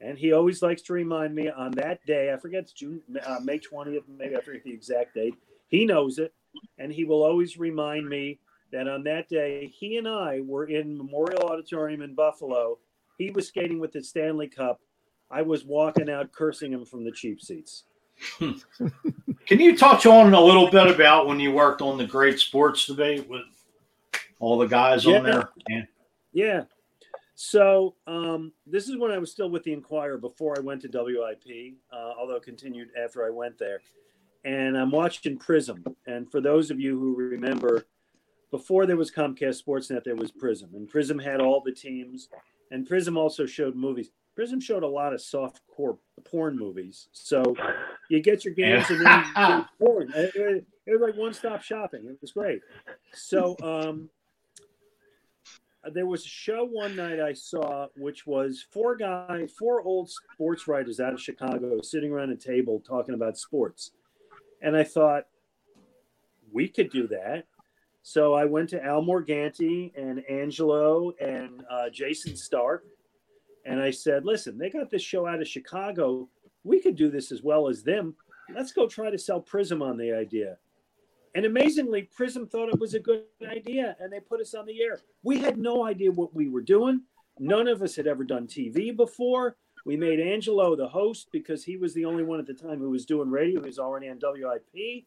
[0.00, 2.32] and he always likes to remind me on that day.
[2.32, 5.34] I forget it's June, uh, May twentieth, maybe I forget the exact date.
[5.68, 6.34] He knows it,
[6.78, 8.38] and he will always remind me
[8.72, 12.78] that on that day he and I were in Memorial Auditorium in Buffalo.
[13.18, 14.80] He was skating with the Stanley Cup.
[15.30, 17.84] I was walking out cursing him from the cheap seats.
[18.38, 22.86] Can you touch on a little bit about when you worked on the great sports
[22.86, 23.44] debate with
[24.40, 25.18] all the guys Yeah.
[25.18, 25.48] on there?
[25.68, 25.82] Yeah.
[26.32, 26.62] Yeah.
[27.34, 30.88] So um, this is when I was still with the Inquirer before I went to
[30.88, 33.80] WIP, uh, although continued after I went there.
[34.44, 35.84] And I'm watching Prism.
[36.06, 37.84] And for those of you who remember,
[38.50, 42.28] before there was Comcast Sportsnet, there was Prism, and Prism had all the teams.
[42.70, 44.10] And Prism also showed movies.
[44.36, 47.08] Prism showed a lot of soft core porn movies.
[47.12, 47.56] So
[48.10, 50.12] you get your games and then you porn.
[50.14, 52.04] It, was like one stop shopping.
[52.04, 52.60] It was great.
[53.14, 54.10] So um,
[55.90, 60.68] there was a show one night I saw, which was four guy, four old sports
[60.68, 63.92] writers out of Chicago sitting around a table talking about sports,
[64.60, 65.24] and I thought
[66.52, 67.46] we could do that.
[68.02, 72.84] So I went to Al Morganti and Angelo and uh, Jayson Stark,
[73.66, 76.28] and I said, "Listen, they got this show out of Chicago.
[76.64, 78.14] We could do this as well as them.
[78.54, 80.58] Let's go try to sell Prism on the idea."
[81.34, 84.80] And amazingly, Prism thought it was a good idea and they put us on the
[84.82, 85.00] air.
[85.22, 87.02] We had no idea what we were doing.
[87.38, 89.58] None of us had ever done TV before.
[89.84, 92.88] We made Angelo the host because he was the only one at the time who
[92.88, 93.60] was doing radio.
[93.60, 95.04] He was already on WIP.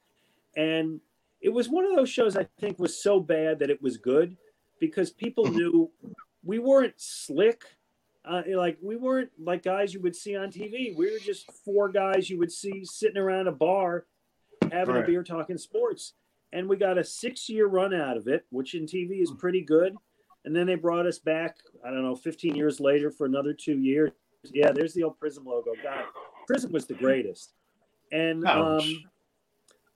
[0.55, 1.01] And
[1.41, 4.38] it was one of those shows I think was so bad that it was good
[4.80, 5.89] because people knew
[6.43, 7.64] we weren't slick.
[8.30, 10.96] Uh, like we weren't like guys you would see on TV.
[10.96, 14.06] We were just four guys you would see sitting around a bar
[14.72, 16.14] having a beer talking sports.
[16.52, 19.62] And we got a six year run out of it, which in TV is pretty
[19.62, 19.96] good.
[20.46, 23.78] And then they brought us back, I don't know, 15 years later for another two
[23.78, 24.12] years.
[24.54, 25.74] Yeah, there's the old Prism logo.
[25.84, 26.06] God,
[26.48, 27.54] Prism was the greatest.
[28.12, 29.04] And um,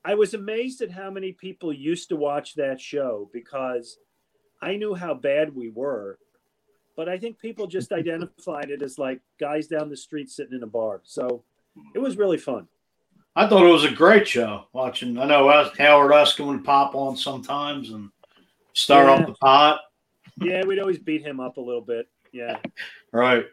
[0.04, 3.98] I was amazed at how many people used to watch that show because
[4.62, 6.20] I knew how bad we were.
[6.96, 10.64] But I think people just identified it as like guys down the street sitting in
[10.64, 11.02] a bar.
[11.04, 11.44] So
[11.96, 12.68] it was really fun.
[13.36, 15.18] I thought it was a great show watching.
[15.18, 18.12] I know Howard Eskin would pop on sometimes and
[18.74, 19.14] stir Yeah.
[19.14, 19.82] up the pot.
[20.40, 22.08] Yeah, we'd always beat him up a little bit.
[22.32, 22.58] Yeah.
[23.12, 23.46] Right.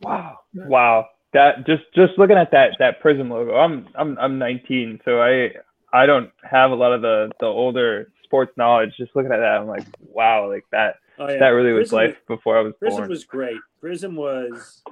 [0.00, 0.38] Wow.
[0.54, 1.08] Wow.
[1.32, 3.54] That just just looking at that that Prism logo.
[3.54, 5.52] I'm I'm I'm 19, so I
[5.92, 8.90] I don't have a lot of the the older sports knowledge.
[8.96, 11.38] Just looking at that, I'm like, wow, like that Oh, yeah.
[11.38, 13.10] that really was Prism life before I was Prism born.
[13.10, 13.58] was great.
[13.80, 14.82] Prism was,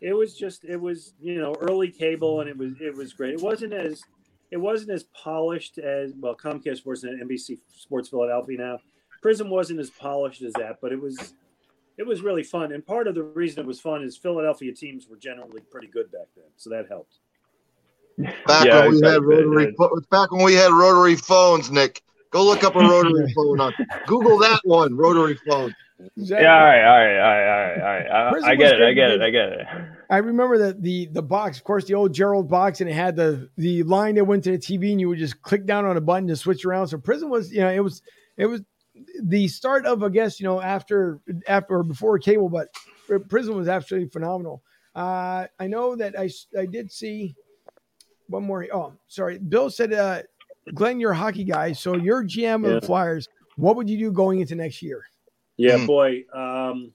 [0.00, 3.34] it was just, it was you know early cable, and it was it was great.
[3.34, 4.02] It wasn't as,
[4.50, 6.34] it wasn't as polished as well.
[6.34, 8.78] Comcast Sports and NBC Sports Philadelphia now.
[9.22, 11.34] Prism wasn't as polished as that, but it was,
[11.98, 12.72] it was really fun.
[12.72, 16.10] And part of the reason it was fun is Philadelphia teams were generally pretty good
[16.10, 17.18] back then, so that helped.
[18.46, 19.26] Back Yeah, when we had exactly.
[19.26, 19.76] rotary,
[20.10, 22.00] back when we had rotary phones, Nick.
[22.30, 23.60] Go look up a rotary phone.
[23.60, 23.72] On,
[24.06, 25.74] Google that one, rotary phone.
[26.16, 26.44] Exactly.
[26.44, 28.44] Yeah, all right, all right, all right, all right, all right.
[28.44, 29.66] I, I get it, I get it, I get it.
[30.08, 33.16] I remember that the the box, of course, the old Jerrold box, and it had
[33.16, 35.96] the the line that went to the TV, and you would just click down on
[35.96, 36.88] a button to switch around.
[36.88, 38.02] So Prism was, you know, it was
[38.36, 38.62] it was
[39.22, 42.68] the start of, I guess, you know, after after or before cable, but
[43.28, 44.62] Prism was absolutely phenomenal.
[44.94, 47.34] Uh, I know that I I did see
[48.28, 48.66] one more.
[48.72, 50.22] Oh, sorry, Bill said, uh,
[50.74, 52.80] Glenn, you're a hockey guy, so you're GM of Yeah.
[52.80, 53.28] the Flyers.
[53.56, 55.04] What would you do going into next year?
[55.56, 55.86] Yeah, Mm.
[55.86, 56.94] boy, um,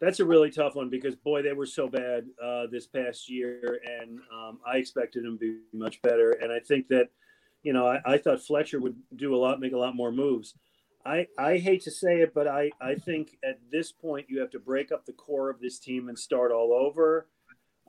[0.00, 3.80] that's a really tough one because boy, they were so bad uh, this past year,
[4.00, 6.32] and um, I expected them to be much better.
[6.32, 7.10] And I think that,
[7.62, 10.54] you know, I, I thought Fletcher would do a lot, make a lot more moves.
[11.04, 14.50] I, I hate to say it, but I, I think at this point you have
[14.50, 17.26] to break up the core of this team and start all over.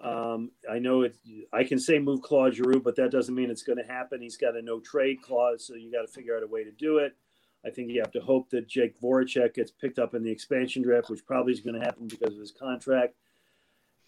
[0.04, 1.16] Um, I know it.
[1.54, 4.22] I can say move Claude Giroux, but that doesn't mean it's going to happen.
[4.22, 6.72] He's got a no trade clause, so you got to figure out a way to
[6.72, 7.16] do it.
[7.66, 10.82] I think you have to hope that Jake Voracek gets picked up in the expansion
[10.84, 13.16] draft, which probably is going to happen because of his contract.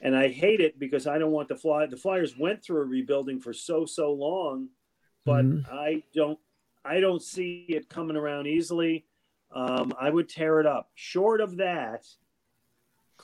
[0.02, 1.86] And I hate it because I don't want the fly.
[1.86, 4.70] The Flyers went through a rebuilding for so so long,
[5.24, 5.66] but Mhm.
[5.72, 6.38] I don't.
[6.84, 9.06] I don't see it coming around easily.
[9.52, 10.92] Um, I would tear it up.
[10.94, 12.06] Short of that,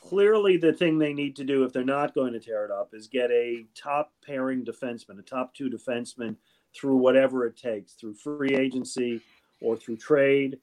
[0.01, 2.89] clearly the thing they need to do if they're not going to tear it up
[2.93, 6.35] is get a top pairing defenseman, a top two defenseman
[6.75, 9.21] through whatever it takes, through free agency
[9.61, 10.57] or through trade,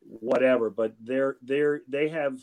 [0.00, 0.70] whatever.
[0.70, 2.38] But they're they're they have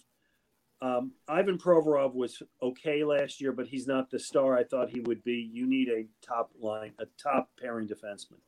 [0.81, 4.99] um, Ivan Provorov was okay last year, but he's not the star I thought he
[4.99, 5.49] would be.
[5.53, 8.39] You need a top line, a top pairing defenseman.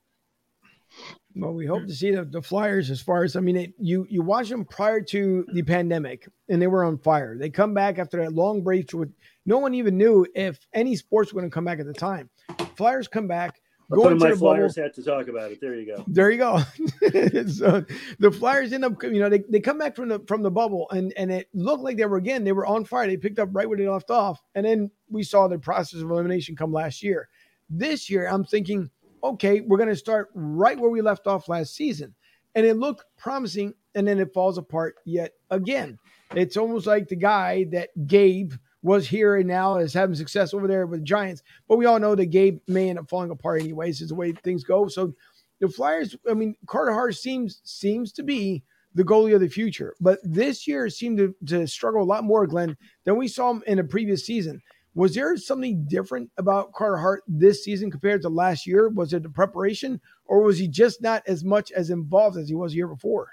[1.36, 1.88] Well, we hope hmm.
[1.88, 4.66] to see the, the Flyers as far as I mean, it, you you watch them
[4.66, 7.38] prior to the pandemic, and they were on fire.
[7.38, 8.94] They come back after that long break.
[8.94, 9.12] With
[9.46, 12.30] no one even knew if any sports were going to come back at the time.
[12.76, 15.60] Flyers come back, put in my Flyers hat to talk about it.
[15.60, 16.04] There you go.
[16.08, 16.58] There you go.
[17.48, 17.86] so
[18.20, 20.90] the Flyers end up, you know, they, they come back from the from the bubble
[20.92, 23.08] and and it looked like they were again, they were on fire.
[23.08, 24.42] They picked up right where they left off.
[24.56, 27.30] And then we saw the process of elimination come last year.
[27.70, 28.90] This year, I'm thinking,
[29.24, 32.14] okay, we're gonna start right where we left off last season.
[32.56, 35.98] And it looked promising, and then it falls apart yet again.
[36.36, 38.54] It's almost like the guy that Gabe
[38.84, 41.42] was here and now is having success over there with the Giants.
[41.68, 44.34] But we all know that Gabe may end up falling apart anyways, is the way
[44.34, 44.88] things go.
[44.88, 45.14] So
[45.60, 48.64] the Flyers, I mean, Carter Hart seems seems to be
[48.94, 49.96] the goalie of the future.
[50.00, 53.64] But this year seemed to, to struggle a lot more, Glenn, than we saw him
[53.66, 54.62] in a previous season.
[54.96, 58.90] Was there something different about Carter Hart this season compared to last year?
[58.90, 62.56] Was it the preparation, or was he just not as much as involved as he
[62.56, 63.30] was the year before?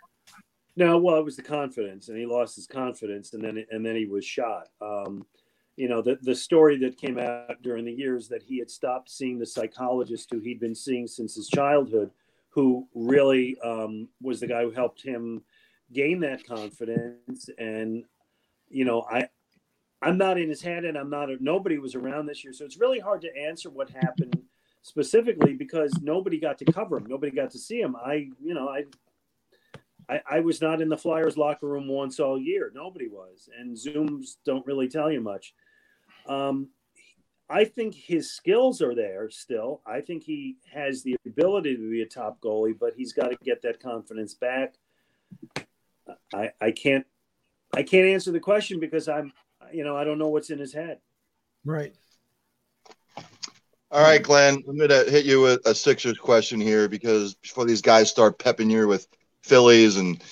[0.77, 3.97] No, well, it was the confidence, and he lost his confidence, and then and then
[3.97, 4.69] he was shot.
[4.81, 5.27] Um,
[5.77, 9.11] you know, the, the story that came out during the years that he had stopped
[9.11, 12.11] seeing the psychologist who he'd been seeing since his childhood,
[12.51, 15.43] who really um, was the guy who helped him
[15.93, 17.49] gain that confidence.
[17.59, 18.05] And,
[18.69, 19.29] you know, I,
[20.03, 22.53] I'm not in his head and I'm not, nobody was around this year.
[22.53, 24.41] So it's really hard to answer what happened
[24.83, 27.07] specifically because nobody got to cover him.
[27.07, 27.95] Nobody got to see him.
[27.97, 28.85] I, you know, I,
[30.09, 32.73] I, I, was not in the Flyers locker room once all year.
[32.75, 33.49] Nobody was.
[33.59, 35.55] And Zooms don't really tell you much.
[36.27, 36.69] Um,
[37.51, 39.83] I think his skills are there still.
[39.85, 43.37] I think he has the ability to be a top goalie, but he's got to
[43.45, 44.77] get that confidence back.
[46.33, 47.05] I, I can't
[47.75, 49.33] I can't answer the question because I'm
[49.73, 50.99] you know I don't know what's in his head.
[51.65, 51.95] Right.
[53.93, 54.63] All right, Glenn.
[54.69, 58.71] I'm gonna hit you with a Sixers question here because before these guys start pepping
[58.71, 59.09] you with
[59.43, 60.23] Phillies and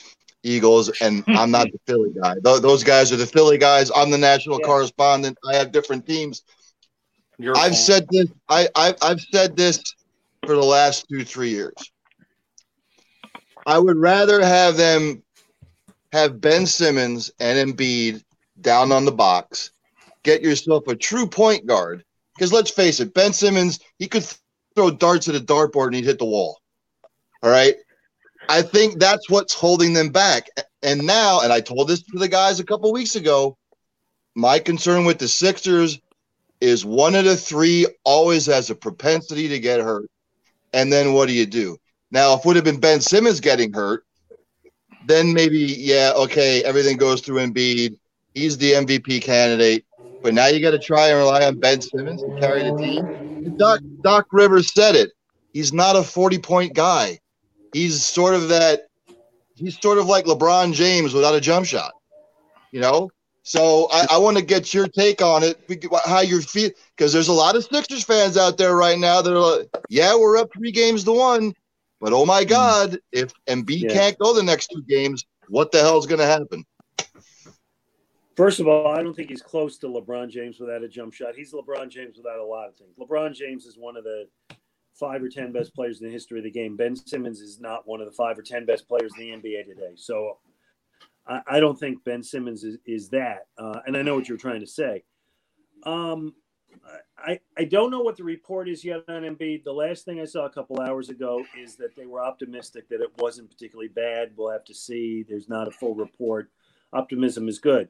[0.45, 2.35] Eagles, and I'm not the Philly guy.
[2.45, 3.91] Th- those guys are the Philly guys.
[3.95, 4.67] I'm the national yeah.
[4.67, 5.39] correspondent.
[5.49, 6.45] I have different teams.
[7.39, 7.77] Your I've fault.
[7.77, 8.29] said this.
[8.49, 9.83] I, I I've said this
[10.47, 11.75] for the last two three years.
[13.67, 15.23] I would rather have them
[16.13, 18.23] have Ben Simmons and Embiid
[18.61, 19.71] down on the box.
[20.23, 22.05] Get yourself a true point guard.
[22.35, 24.25] Because let's face it, Ben Simmons, he could
[24.75, 26.61] throw darts at a dartboard and he'd hit the wall.
[27.43, 27.75] All right.
[28.49, 30.49] I think that's what's holding them back.
[30.83, 33.57] And now, and I told this to the guys a couple weeks ago,
[34.35, 36.01] my concern with the Sixers
[36.61, 40.09] is one of the three always has a propensity to get hurt.
[40.73, 41.77] And then what do you do?
[42.11, 44.05] Now, if it would have been Ben Simmons getting hurt,
[45.07, 47.99] then maybe, yeah, okay, everything goes through Embiid.
[48.35, 49.85] He's the MVP candidate.
[50.23, 53.57] But now you got to try and rely on Ben Simmons to carry the team.
[53.57, 55.13] Doc, Doc Rivers said it.
[55.53, 57.19] He's not a 40 point guy
[57.73, 58.89] he's sort of that
[59.57, 61.93] he's sort of like LeBron James without a jump shot,
[62.71, 63.11] you know.
[63.43, 65.59] So I, I want to get your take on it,
[66.05, 69.33] how you feel, because there's a lot of Sixers fans out there right now that
[69.33, 71.55] are like, yeah, we're up three games to one,
[71.99, 72.49] but oh my hmm.
[72.49, 73.93] God, if Embiid yeah.
[73.93, 76.65] can't go the next two games, what the hell is going to happen?
[78.39, 81.35] First of all, I don't think he's close to LeBron James without a jump shot.
[81.35, 82.95] He's LeBron James without a lot of things.
[82.97, 84.29] LeBron James is one of the
[84.95, 86.77] five or 10 best players in the history of the game.
[86.77, 89.67] Ben Simmons is not one of the five or 10 best players in the NBA
[89.67, 89.91] today.
[89.97, 90.39] So
[91.27, 93.49] I, I don't think Ben Simmons is, is that.
[93.59, 95.03] Uh, and I know what you're trying to say.
[95.83, 96.33] Um,
[97.19, 99.65] I, I don't know what the report is yet on Embiid.
[99.65, 103.01] The last thing I saw a couple hours ago is that they were optimistic that
[103.01, 104.31] it wasn't particularly bad.
[104.37, 105.25] We'll have to see.
[105.29, 106.53] There's not a full report.
[106.93, 107.89] Optimism is good.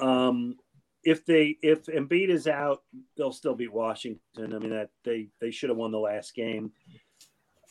[0.00, 0.56] Um,
[1.02, 2.82] if they if Embiid is out,
[3.16, 4.20] they'll still beat Washington.
[4.38, 6.72] I mean that they they should have won the last game.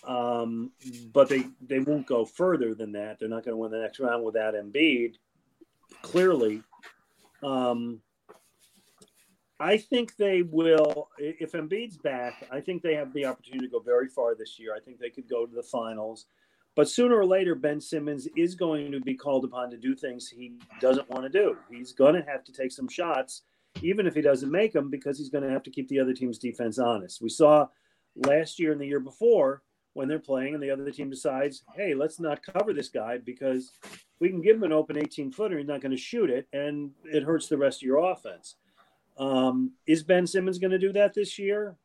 [0.07, 0.71] Um,
[1.13, 3.19] but they they won't go further than that.
[3.19, 5.15] They're not going to win the next round without Embiid.
[6.01, 6.63] Clearly,
[7.43, 7.99] um,
[9.59, 11.09] I think they will.
[11.17, 14.73] If Embiid's back, I think they have the opportunity to go very far this year.
[14.75, 16.25] I think they could go to the finals.
[16.79, 20.29] But sooner or later, Ben Simmons is going to be called upon to do things
[20.29, 21.57] he doesn't want to do.
[21.69, 23.41] He's going to have to take some shots,
[23.81, 26.13] even if he doesn't make them, because he's going to have to keep the other
[26.13, 27.21] team's defense honest.
[27.21, 27.67] We saw
[28.15, 29.61] last year and the year before
[29.91, 33.73] when they're playing and the other team decides, hey, let's not cover this guy because
[34.21, 35.57] we can give him an open 18 footer.
[35.57, 38.55] He's not going to shoot it, and it hurts the rest of your offense.
[39.17, 41.75] Um, is Ben Simmons going to do that this year?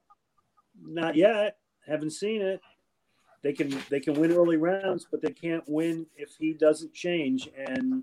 [0.81, 1.57] Not yet.
[1.85, 2.61] Haven't seen it
[3.45, 7.49] they can they can win early rounds, but they can't win if he doesn't change.
[7.57, 8.03] And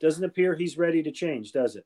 [0.00, 1.84] doesn't appear he's ready to change, does it?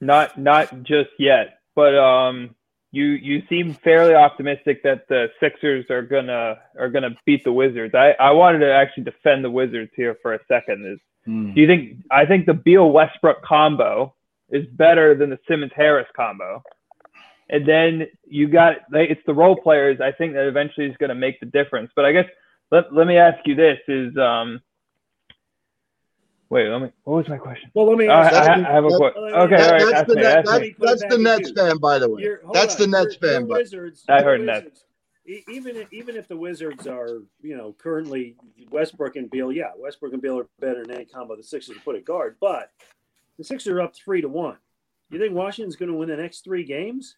[0.00, 2.56] Not not just yet, but um,
[2.90, 7.94] you you seem fairly optimistic that the Sixers are gonna are gonna beat the Wizards.
[7.94, 10.84] I I wanted to actually defend the Wizards here for a second.
[10.84, 11.54] Is hmm.
[11.54, 14.14] do you think I think the Beal Westbrook combo
[14.50, 16.64] is better than the Simmons Harris combo?
[17.52, 20.00] And then you got it's the role players.
[20.00, 21.92] I think that eventually is going to make the difference.
[21.94, 22.26] But I guess
[22.72, 24.60] let let me ask you this: is um.
[26.50, 26.88] Wait, let me.
[27.04, 27.70] What was my question?
[27.74, 28.08] Well, let me.
[28.08, 29.22] Uh, Ask I, you- I have a Well, question.
[29.24, 29.92] Okay, that- all right.
[29.94, 30.76] that's the, okay, net, that's that's, it.
[30.78, 31.54] Put it that's back the Nets you.
[31.54, 32.28] fan, by the way.
[32.52, 32.80] That's on.
[32.82, 34.04] the Nets Your- your fan, but Wizards.
[34.08, 34.64] I heard Nets.
[34.64, 34.84] Wizards,
[35.26, 38.36] e- Even if- even if the Wizards are you know currently
[38.70, 41.96] Westbrook and Beal, yeah, Westbrook and Beal are better than any combo the Sixers put
[41.96, 42.70] at guard, but
[43.38, 44.58] the Sixers are up three to one.
[45.10, 47.16] You think Washington's going to win the next three games?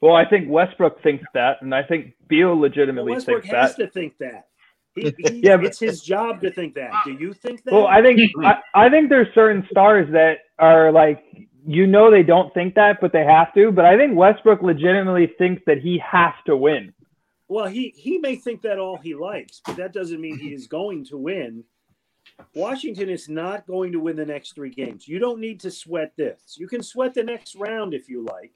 [0.00, 3.56] Well, I think Westbrook thinks that, and I think Beal legitimately Well, legitimately Westbrook thinks
[3.56, 3.86] has that.
[3.86, 4.46] to think that.
[4.94, 6.92] He, he, Yeah, but- it's his job to think that.
[7.04, 7.74] Do you think that?
[7.74, 11.22] Well, I think I, I think there's certain stars that are like
[11.66, 13.70] you know they don't think that, but they have to.
[13.70, 16.92] But I think Westbrook legitimately thinks that he has to win.
[17.48, 20.66] Well, he he may think that all he likes, but that doesn't mean he is
[20.66, 21.64] going to win.
[22.54, 25.06] Washington is not going to win the next three games.
[25.06, 26.56] You don't need to sweat this.
[26.58, 28.52] You can sweat the next round if you like,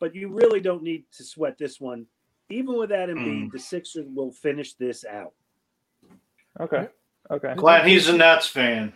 [0.00, 2.06] but you really don't need to sweat this one.
[2.50, 5.32] Even with that Embiid, the Sixers will finish this out.
[6.60, 6.88] Okay.
[7.30, 7.54] Okay.
[7.56, 8.92] Glad he's a Nets fan.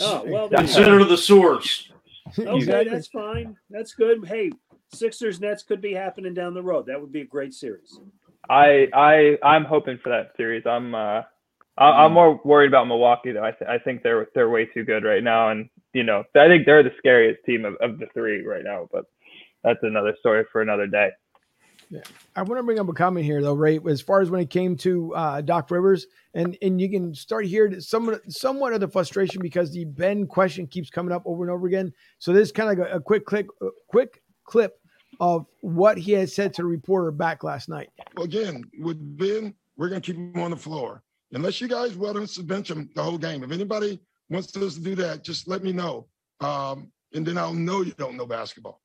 [0.00, 1.90] Oh well, Consider the source.
[2.38, 3.56] okay, that's fine.
[3.70, 4.24] That's good.
[4.26, 4.50] Hey,
[4.92, 6.86] Sixers Nets could be happening down the road.
[6.86, 7.98] That would be a great series.
[8.48, 10.64] I I I'm hoping for that series.
[10.66, 11.22] I'm uh
[11.78, 13.44] I- I'm more worried about Milwaukee though.
[13.44, 16.46] I th- I think they're they're way too good right now, and you know I
[16.46, 18.88] think they're the scariest team of, of the three right now.
[18.92, 19.04] But
[19.62, 21.10] that's another story for another day.
[21.90, 22.00] Yeah.
[22.36, 24.48] I want to bring up a comment here, though, Ray, as far as when it
[24.48, 28.86] came to uh, Doc Rivers, and and you can start here somewhat somewhat of the
[28.86, 31.92] frustration because the Ben question keeps coming up over and over again.
[32.20, 34.78] So this is kind of like a, a quick click, a quick clip
[35.18, 37.90] of what he had said to the reporter back last night.
[38.16, 41.02] Well, again, with Ben, we're going to keep him on the floor.
[41.32, 43.42] Unless you guys want us to bench him the whole game.
[43.42, 44.00] If anybody
[44.30, 46.06] wants us to do that, just let me know.
[46.40, 48.80] Um, and then I'll know you don't know basketball.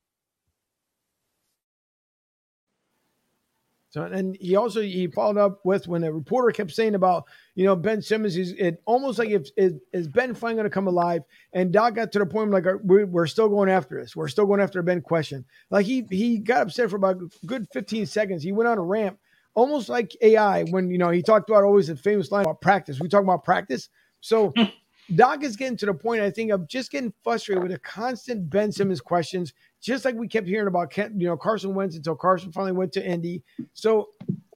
[3.90, 7.24] So and he also he followed up with when a reporter kept saying about
[7.54, 10.70] you know Ben Simmons is it almost like if is, is Ben finally going to
[10.70, 11.22] come alive?
[11.52, 14.16] And Doc got to the point like we're, we're still going after this.
[14.16, 15.44] We're still going after Ben question.
[15.70, 18.42] Like he he got upset for about a good 15 seconds.
[18.42, 19.18] He went on a ramp
[19.54, 23.00] almost like AI when you know he talked about always the famous line about practice.
[23.00, 23.88] We talk about practice.
[24.20, 24.52] So
[25.14, 28.50] Doc is getting to the point I think of just getting frustrated with the constant
[28.50, 29.52] Ben Simmons questions
[29.86, 32.92] just like we kept hearing about Ken, you know Carson Wentz until Carson finally went
[32.92, 34.08] to Indy so,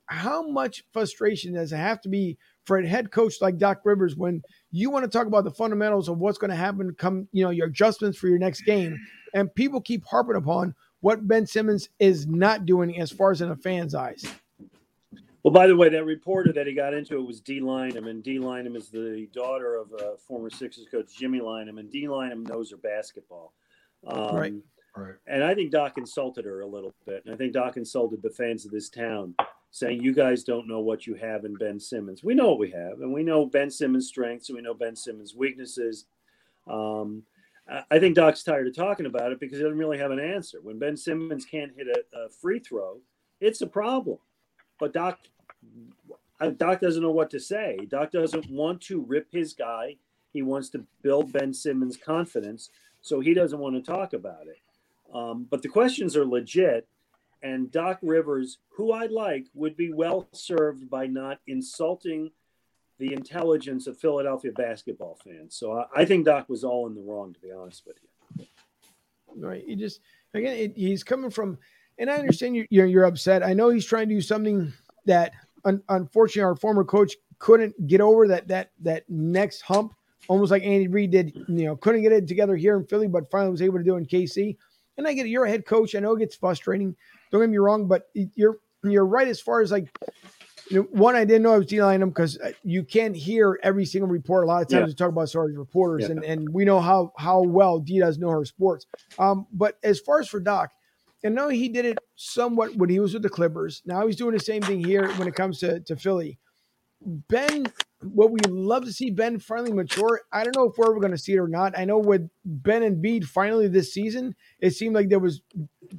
[0.07, 4.17] how much frustration does it have to be for a head coach like Doc Rivers
[4.17, 7.45] when you want to talk about the fundamentals of what's going to happen come, you
[7.45, 8.99] know, your adjustments for your next game,
[9.35, 13.51] and people keep harping upon what Ben Simmons is not doing as far as in
[13.51, 14.25] a fan's eyes?
[15.43, 18.23] Well, by the way, that reporter that he got into it was Dei Lynam, and
[18.23, 22.47] Dei Lynam is the daughter of uh, former Sixers coach Jimmy Lynam, and Dei Lynam
[22.47, 23.53] knows her basketball.
[24.07, 24.55] Um, Right.
[24.97, 25.15] Right.
[25.27, 28.31] And I think Doc insulted her a little bit, and I think Doc insulted the
[28.31, 29.35] fans of this town,
[29.71, 32.25] saying, "You guys don't know what you have in Ben Simmons.
[32.25, 34.97] We know what we have, and we know Ben Simmons' strengths, and we know Ben
[34.97, 36.07] Simmons' weaknesses."
[36.67, 37.25] Um,
[37.91, 40.61] I- think Doc's tired of talking about it because he doesn't really have an answer.
[40.61, 43.01] When Ben Simmons can't hit a, a free throw,
[43.41, 44.19] it's a problem.
[44.81, 45.21] But Doc,
[46.57, 47.79] Doc doesn't know what to say.
[47.89, 49.99] Doc doesn't want to rip his guy.
[50.33, 52.71] He wants to build Ben Simmons' confidence,
[53.01, 54.59] so he doesn't want to talk about it.
[55.13, 56.87] Um, but the questions are legit,
[57.43, 62.31] and Doc Rivers, who I like, would be well served by not insulting
[62.99, 65.57] the intelligence of Philadelphia basketball fans.
[65.57, 68.47] So I, I think Doc was all in the wrong, to be honest with you.
[69.37, 69.65] Right?
[69.67, 70.01] He just
[70.35, 71.59] again, it, he's coming from,
[71.99, 73.43] and I understand you, you're you're upset.
[73.43, 74.73] I know he's trying to do something
[75.07, 75.33] that
[75.65, 79.95] un, unfortunately our former coach couldn't get over that that that next hump,
[80.29, 81.35] almost like Andy Reid did.
[81.49, 83.97] You know, couldn't get it together here in Philly, but finally was able to do
[83.97, 84.57] in KC.
[85.01, 85.31] And I get it.
[85.31, 85.95] You're a head coach.
[85.95, 86.95] I know it gets frustrating.
[87.33, 89.89] Don't get me wrong, but you're you're right as far as like
[90.71, 93.85] you know, one, I didn't know I was dealing them because you can't hear every
[93.85, 94.45] single report.
[94.45, 94.87] A lot of times Yeah.
[94.87, 96.11] we talk about sorry reporters, Yeah.
[96.13, 98.87] and, and we know how how well Dei does know her sports.
[99.19, 100.71] Um, but as far as for Doc,
[101.25, 103.83] I know he did it somewhat when he was with the Clippers.
[103.87, 106.39] Now he's doing the same thing here when it comes to, to Philly.
[107.03, 107.67] Ben,
[108.03, 110.23] what we love to see Ben finally mature.
[110.33, 111.79] I don't know if we're ever going to see it or not.
[111.79, 115.43] I know with Ben and Bede finally this season, it seemed like there was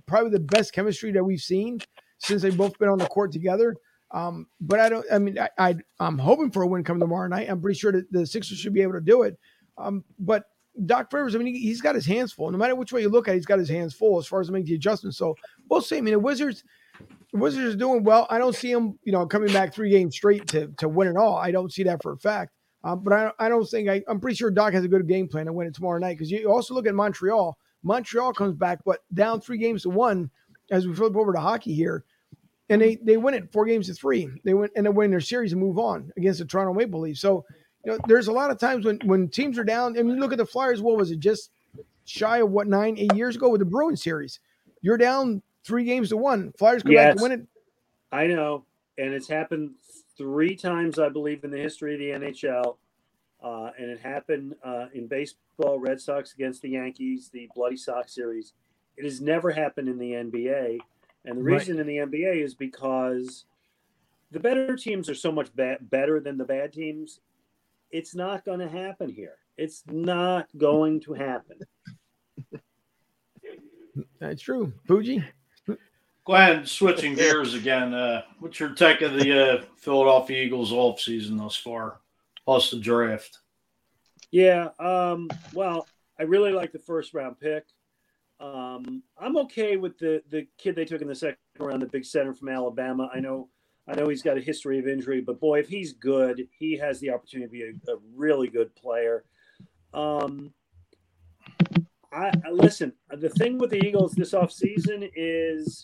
[0.07, 1.79] probably the best chemistry that we've seen
[2.17, 3.75] since they've both been on the court together.
[4.11, 5.05] Um, but I don't.
[5.11, 7.49] I mean, I, I I'm hoping for a win come tomorrow night.
[7.49, 9.39] I'm pretty sure that the Sixers should be able to do it.
[9.77, 10.45] Um, but
[10.85, 12.51] Doc Rivers, I mean, he, he's got his hands full.
[12.51, 14.41] No matter which way you look at, it, he's got his hands full as far
[14.41, 15.17] as making the adjustments.
[15.17, 15.35] So
[15.69, 15.97] we'll see.
[15.97, 16.63] I mean, the Wizards,
[17.34, 18.27] Wizards are doing well.
[18.29, 21.15] I don't see them, you know, coming back three games straight to to win it
[21.15, 21.38] all.
[21.38, 22.51] I don't see that for a fact.
[22.84, 25.27] Um, but I, I don't think I, I'm pretty sure Doc has a good game
[25.27, 27.57] plan to win it tomorrow night because you also look at Montreal.
[27.84, 30.29] Montreal comes back, but down three games to one
[30.71, 32.03] as we flip over to hockey here,
[32.69, 34.29] and they they win it four games to three.
[34.43, 37.21] They win and they win their series and move on against the Toronto Maple Leafs.
[37.21, 37.45] So,
[37.86, 39.97] you know, there's a lot of times when when teams are down.
[39.97, 40.82] I mean, look at the Flyers.
[40.82, 41.19] What was it?
[41.19, 41.51] Just
[42.05, 44.39] shy of what nine, eight years ago with the Bruins series.
[44.82, 46.53] You're down three games to one.
[46.57, 47.47] Flyers come back to win it.
[48.12, 48.66] I know,
[48.97, 49.72] and it's happened
[50.18, 52.78] three times, I believe, in the history of the NHL.
[53.43, 58.14] Uh, and it happened uh, in baseball, Red Sox against the Yankees, the Bloody Sox
[58.14, 58.53] series.
[58.97, 60.78] It has never happened in the NBA.
[61.26, 61.88] And the reason right.
[61.88, 63.45] in the NBA is because
[64.32, 67.20] the better teams are so much ba- better than the bad teams.
[67.89, 69.38] It's not going to happen here.
[69.57, 71.59] It's not going to happen.
[74.20, 74.72] That's true.
[74.86, 75.24] Fuji?
[76.32, 77.93] Go ahead, switching gears again.
[77.93, 81.99] Uh, what's your take of the uh, Philadelphia Eagles off season thus far,
[82.45, 83.39] plus the draft?
[84.32, 85.86] Yeah, um, well,
[86.17, 87.65] I really like the first round pick.
[88.39, 92.05] Um, I'm okay with the the kid they took in the second round, the big
[92.05, 93.09] center from Alabama.
[93.13, 93.49] I know,
[93.86, 97.01] I know he's got a history of injury, but boy, if he's good, he has
[97.01, 99.25] the opportunity to be a, a really good player.
[99.93, 100.53] Um,
[102.13, 102.93] I, I listen.
[103.09, 105.84] The thing with the Eagles this offseason is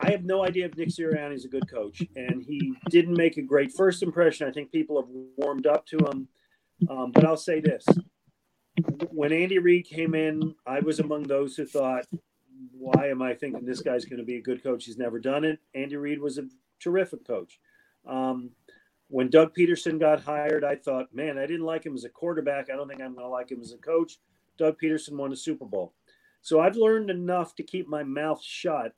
[0.00, 3.36] I have no idea if Nick Sirianni is a good coach, and he didn't make
[3.36, 4.46] a great first impression.
[4.46, 6.28] I think people have warmed up to him,
[6.88, 7.84] um, but I'll say this:
[9.10, 12.06] when Andy Reid came in, I was among those who thought,
[12.72, 14.84] "Why am I thinking this guy's going to be a good coach?
[14.84, 17.58] He's never done it." Andy Reid was a terrific coach.
[18.06, 18.50] Um,
[19.08, 22.70] when Doug Pederson got hired, I thought, "Man, I didn't like him as a quarterback.
[22.70, 24.18] I don't think I'm going to like him as a coach."
[24.58, 25.92] Doug Pederson won a Super Bowl,
[26.40, 28.94] so I've learned enough to keep my mouth shut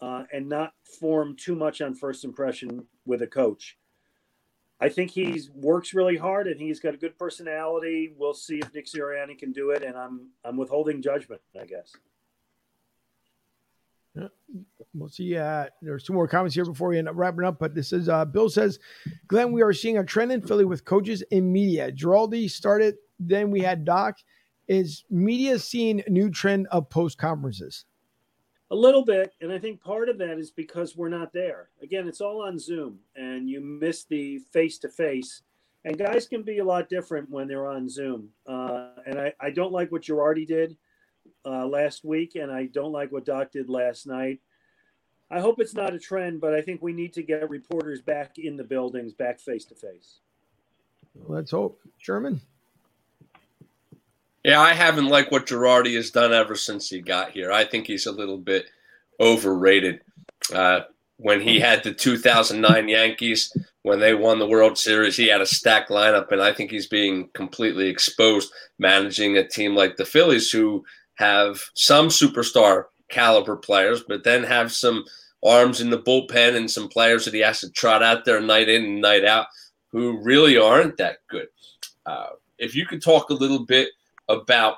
[0.00, 3.76] uh, and not form too much on first impression with a coach.
[4.80, 8.14] I think he works really hard and he's got a good personality.
[8.16, 11.94] We'll see if Nick Sirianni can do it, and I'm I'm withholding judgment, I guess.
[14.94, 15.36] We'll see.
[15.36, 17.58] Uh, there's two more comments here before we end up wrapping up.
[17.58, 18.78] But this is uh, Bill says,
[19.26, 21.92] Glenn, we are seeing a trend in Philly with coaches in media.
[21.92, 24.18] Girardi started, then we had Doc.
[24.66, 27.84] Is media seeing a new trend of post conferences?
[28.70, 31.70] A little bit, and I think part of that is because we're not there.
[31.82, 35.42] Again, it's all on Zoom, and you miss the face to face.
[35.84, 38.28] And guys can be a lot different when they're on Zoom.
[38.46, 40.76] Uh, and I, I don't like what Girardi did
[41.46, 44.40] uh, last week, and I don't like what Doc did last night.
[45.30, 48.38] I hope it's not a trend, but I think we need to get reporters back
[48.38, 50.20] in the buildings, back face to face.
[51.26, 51.80] Let's hope.
[51.98, 52.40] Sherman?
[54.48, 57.52] Yeah, I haven't liked what Girardi has done ever since he got here.
[57.52, 58.64] I think he's a little bit
[59.20, 60.00] overrated.
[60.54, 60.80] Uh,
[61.18, 65.46] when he had the 2009 Yankees, when they won the World Series, he had a
[65.46, 70.50] stacked lineup, and I think he's being completely exposed managing a team like the Phillies,
[70.50, 70.82] who
[71.16, 75.04] have some superstar caliber players, but then have some
[75.44, 78.70] arms in the bullpen and some players that he has to trot out there night
[78.70, 79.48] in and night out
[79.92, 81.48] who really aren't that good.
[82.06, 83.90] Uh, if you could talk a little bit
[84.28, 84.76] about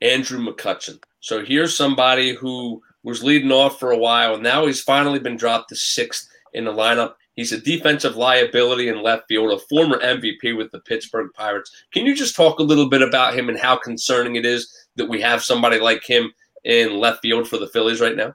[0.00, 1.00] Andrew McCutchen.
[1.20, 4.34] So here's somebody who was leading off for a while.
[4.34, 7.14] And now he's finally been dropped to sixth in the lineup.
[7.36, 11.70] He's a defensive liability in left field, a former MVP with the Pittsburgh Pirates.
[11.92, 15.08] Can you just talk a little bit about him and how concerning it is that
[15.08, 16.32] we have somebody like him
[16.64, 18.34] in left field for the Phillies right now?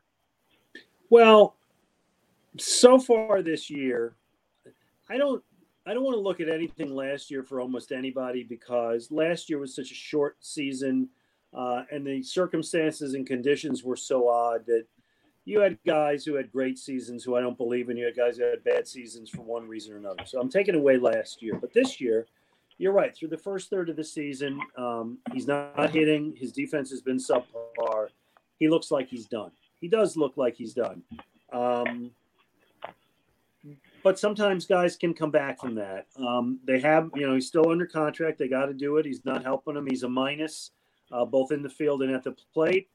[1.10, 1.56] Well,
[2.58, 4.16] so far this year,
[5.10, 5.44] I don't
[5.86, 9.60] I don't want to look at anything last year for almost anybody because last year
[9.60, 11.10] was such a short season,
[11.54, 14.86] uh, and the circumstances and conditions were so odd that
[15.46, 17.98] you had guys who had great seasons who I don't believe in.
[17.98, 20.24] You had guys who had bad seasons for one reason or another.
[20.26, 22.28] So I'm taking away last year, but this year,
[22.78, 23.16] you're right.
[23.16, 26.36] Through the first third of the season, um, he's not hitting.
[26.36, 28.10] His defense has been subpar.
[28.58, 29.52] He looks like he's done.
[29.82, 31.02] He does look like he's done.
[31.52, 32.12] Um,
[34.04, 36.08] but sometimes guys can come back from that.
[36.18, 38.38] Um, they have, you know, he's still under contract.
[38.38, 39.06] They got to do it.
[39.06, 39.88] He's not helping them.
[39.88, 40.72] He's a minus,
[41.12, 42.90] uh, both in the field and at the plate.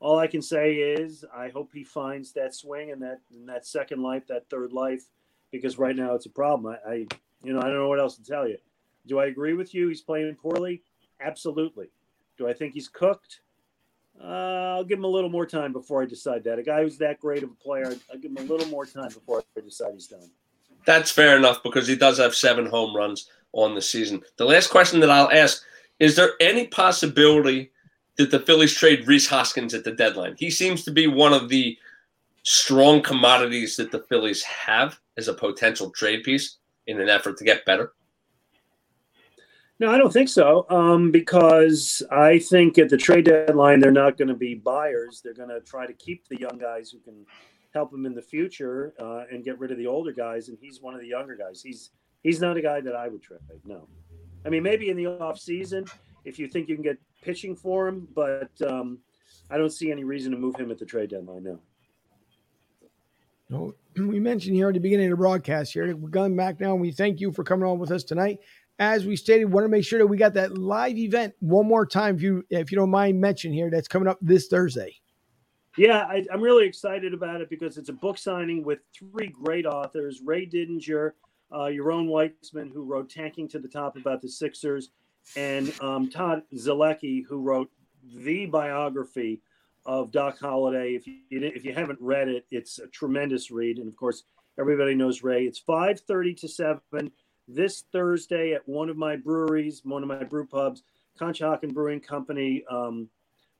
[0.00, 3.66] All I can say is I hope he finds that swing and that and that
[3.66, 5.04] second life, that third life,
[5.50, 6.74] because right now it's a problem.
[6.86, 6.94] I, I,
[7.42, 8.56] you know, I don't know what else to tell you.
[9.06, 9.88] Do I agree with you?
[9.88, 10.82] He's playing poorly.
[11.20, 11.90] Absolutely.
[12.38, 13.40] Do I think he's cooked?
[14.22, 16.58] Uh, I'll give him a little more time before I decide that.
[16.58, 19.08] A guy who's that great of a player, I'll give him a little more time
[19.08, 20.30] before I decide he's done.
[20.86, 24.22] That's fair enough because he does have seven home runs on the season.
[24.36, 25.62] The last question that I'll ask
[25.98, 27.70] is there any possibility
[28.16, 30.34] that the Phillies trade Rhys Hoskins at the deadline?
[30.38, 31.76] He seems to be one of the
[32.42, 36.56] strong commodities that the Phillies have as a potential trade piece
[36.86, 37.92] in an effort to get better.
[39.80, 40.66] No, I don't think so.
[40.68, 45.22] Um, because I think at the trade deadline, they're not going to be buyers.
[45.24, 47.24] They're going to try to keep the young guys who can
[47.72, 50.50] help them in the future uh, and get rid of the older guys.
[50.50, 51.62] And he's one of the younger guys.
[51.62, 51.90] He's
[52.22, 53.40] he's not a guy that I would trade.
[53.64, 53.88] No,
[54.44, 55.86] I mean maybe in the off season
[56.26, 58.98] if you think you can get pitching for him, but um,
[59.50, 61.44] I don't see any reason to move him at the trade deadline.
[61.44, 61.58] No.
[63.48, 66.72] No, we mentioned here at the beginning of the broadcast here, we're going back now,
[66.72, 68.38] and we thank you for coming on with us tonight.
[68.80, 71.84] As we stated, want to make sure that we got that live event one more
[71.84, 74.96] time, if you if you don't mind mentioning here, that's coming up this Thursday.
[75.76, 79.66] Yeah, I, am really excited about it because it's a book signing with three great
[79.66, 81.12] authors: Ray Didinger,
[81.52, 84.88] uh, Yaron Weitzman, who wrote "Tanking to the Top" about the Sixers,
[85.36, 87.70] and um, Todd Zolecki, who wrote
[88.02, 89.42] the biography
[89.84, 90.96] of Doc Halladay.
[90.96, 93.76] If you if you haven't read it, it's a tremendous read.
[93.76, 94.22] And of course,
[94.58, 95.44] everybody knows Ray.
[95.44, 97.12] It's five thirty to seven
[97.54, 100.82] this Thursday at one of my breweries, one of my brew pubs,
[101.18, 103.08] Conshohocken Brewing Company, um,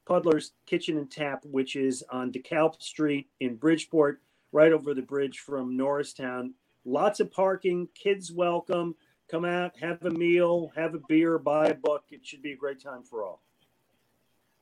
[0.07, 4.21] Puddler's Kitchen and Tap, which is on DeKalb Street in Bridgeport,
[4.53, 6.55] right over the bridge from Norristown.
[6.85, 8.95] Lots of parking, kids welcome.
[9.31, 12.05] Come out, have a meal, have a beer, buy a book.
[12.11, 13.43] It should be a great time for all.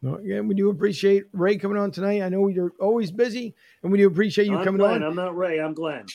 [0.03, 2.23] Well, again, we do appreciate Ray coming on tonight.
[2.23, 5.03] I know you're always busy, and we do appreciate you I'm coming Glenn.
[5.03, 5.03] on.
[5.03, 5.59] I'm not Ray.
[5.59, 6.07] I'm Glenn.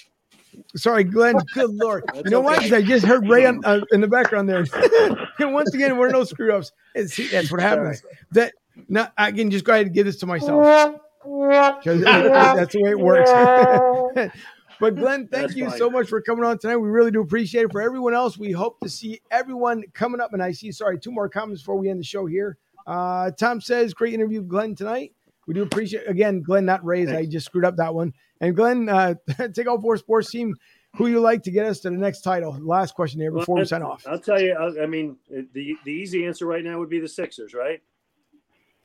[0.76, 1.36] Sorry, Glenn.
[1.54, 2.04] Good lord.
[2.16, 2.70] you know okay.
[2.70, 2.74] what?
[2.74, 4.66] I just heard Ray on, uh, in the background there.
[5.40, 6.72] and once again, we're no screw ups.
[7.08, 8.04] See, that's what happens.
[8.32, 8.54] That
[8.88, 12.92] now I can just go ahead and give this to myself because that's the way
[12.92, 13.30] it works.
[14.80, 15.78] but Glenn, thank That's you fine.
[15.78, 16.78] so much for coming on tonight.
[16.78, 17.72] We really do appreciate it.
[17.72, 20.34] For everyone else, we hope to see everyone coming up.
[20.34, 22.58] And I see, sorry, two more comments before we end the show here.
[22.86, 25.14] Uh, Tom says, great interview, Glenn, tonight.
[25.48, 27.10] We do appreciate again, Glenn, not Ray's.
[27.10, 28.14] I just screwed up that one.
[28.42, 29.16] And Glenn, uh,
[29.54, 30.56] take all four sports team.
[30.98, 32.56] Who you like to get us to the next title?
[32.62, 34.06] Last question here before we Well, sign off.
[34.08, 34.54] I'll tell you.
[34.54, 37.82] I, I mean, the the easy answer right now would be the Sixers, right?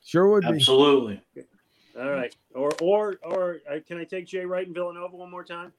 [0.02, 0.48] Sure would be.
[0.48, 1.20] Absolutely.
[2.00, 2.34] All right.
[2.54, 5.72] Or or or uh, can I take Jay Wright and Villanova one more time?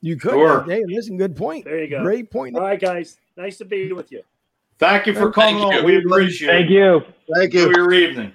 [0.00, 0.30] You could.
[0.30, 0.62] Sure.
[0.62, 1.64] Hey, listen, good point.
[1.64, 2.02] There you go.
[2.02, 2.54] Great point.
[2.54, 3.16] All right, guys.
[3.36, 4.22] Nice to be with you.
[4.78, 5.78] Thank you for Thank coming you.
[5.80, 5.84] on.
[5.84, 6.74] We appreciate Thank it.
[6.74, 7.02] you.
[7.34, 7.66] Thank you.
[7.66, 8.32] Enjoy your evening.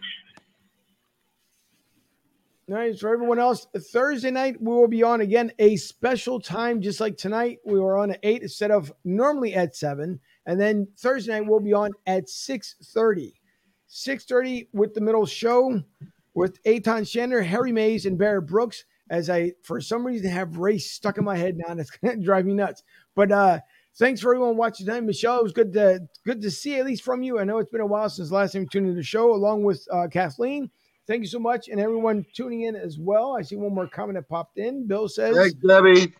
[2.73, 3.67] For everyone else.
[3.91, 7.59] Thursday night we will be on again a special time, just like tonight.
[7.63, 11.59] We were on at eight instead of normally at seven, and then Thursday night we'll
[11.59, 13.35] be on at six thirty.
[13.85, 15.83] Six thirty with the middle show
[16.33, 18.85] with Aton Shander, Harry Mays, and Barrett Brooks.
[19.07, 22.17] As I, for some reason, have race stuck in my head now, and it's going
[22.17, 22.81] to drive me nuts.
[23.13, 23.59] But uh
[23.99, 25.37] thanks for everyone watching tonight, Michelle.
[25.37, 27.37] It was good to good to see at least from you.
[27.37, 29.63] I know it's been a while since last time you tuned into the show, along
[29.63, 30.71] with uh, Kathleen.
[31.05, 33.35] Thank you so much, and everyone tuning in as well.
[33.37, 34.87] I see one more comment that popped in.
[34.87, 36.13] Bill says, Thanks, Debbie.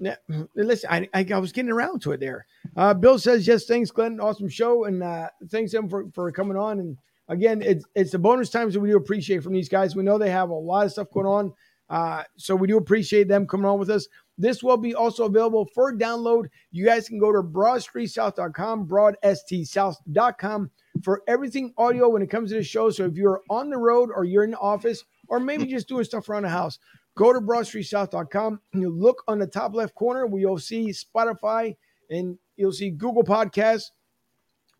[0.00, 0.16] yeah,
[0.56, 2.46] listen, I, I, I was getting around to it there.
[2.76, 4.20] Uh, Bill says, yes, thanks, Glenn.
[4.20, 4.84] Awesome show.
[4.84, 6.80] And uh, thanks him for, for coming on.
[6.80, 6.96] And
[7.28, 9.94] again, it's, it's the bonus times that we do appreciate from these guys.
[9.94, 11.52] We know they have a lot of stuff going on.
[11.90, 14.08] Uh, so we do appreciate them coming on with us.
[14.36, 16.46] This will be also available for download.
[16.72, 20.70] You guys can go to broadstreetsouth.com, broadstsouth.com
[21.02, 22.90] for everything audio when it comes to the show.
[22.90, 26.04] So if you're on the road or you're in the office or maybe just doing
[26.04, 26.78] stuff around the house,
[27.16, 31.76] go to broadstreetsouth.com and you look on the top left corner where you'll see Spotify
[32.10, 33.90] and you'll see Google Podcasts.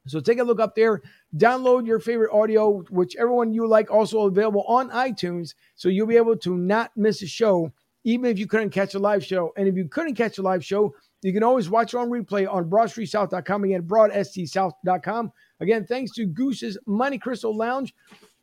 [0.07, 1.01] So take a look up there,
[1.37, 5.55] download your favorite audio, whichever one you like, also available on iTunes.
[5.77, 7.73] So you'll be able to not miss a show,
[8.05, 9.53] even if you couldn't catch a live show.
[9.57, 12.51] And if you couldn't catch a live show, you can always watch it on replay
[12.51, 13.65] on broadstreetsouth.com.
[13.65, 15.33] Again, broadstsouth.com.
[15.61, 17.95] Again, thanks to Goose's Monte Cristo Lounge,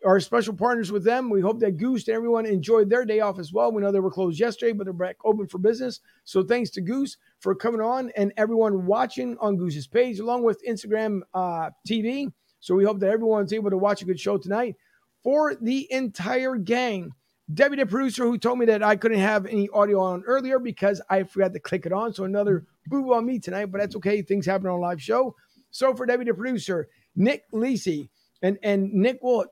[0.04, 1.30] our special partners with them.
[1.30, 3.72] We hope that Goose and everyone enjoyed their day off as well.
[3.72, 6.00] We know they were closed yesterday, but they're back open for business.
[6.24, 10.66] So thanks to Goose for coming on and everyone watching on Goose's page, along with
[10.68, 12.32] Instagram uh, TV.
[12.62, 14.76] So we hope that everyone's able to watch a good show tonight.
[15.24, 17.12] For the entire gang,
[17.54, 21.02] Debbie, the producer, who told me that I couldn't have any audio on earlier because
[21.10, 22.14] I forgot to click it on.
[22.14, 24.22] So another boo boo on me tonight, but that's okay.
[24.22, 25.36] Things happen on a live show.
[25.72, 28.10] So for Debbie, the producer, Nick Lisi,
[28.42, 29.46] and and Nick will.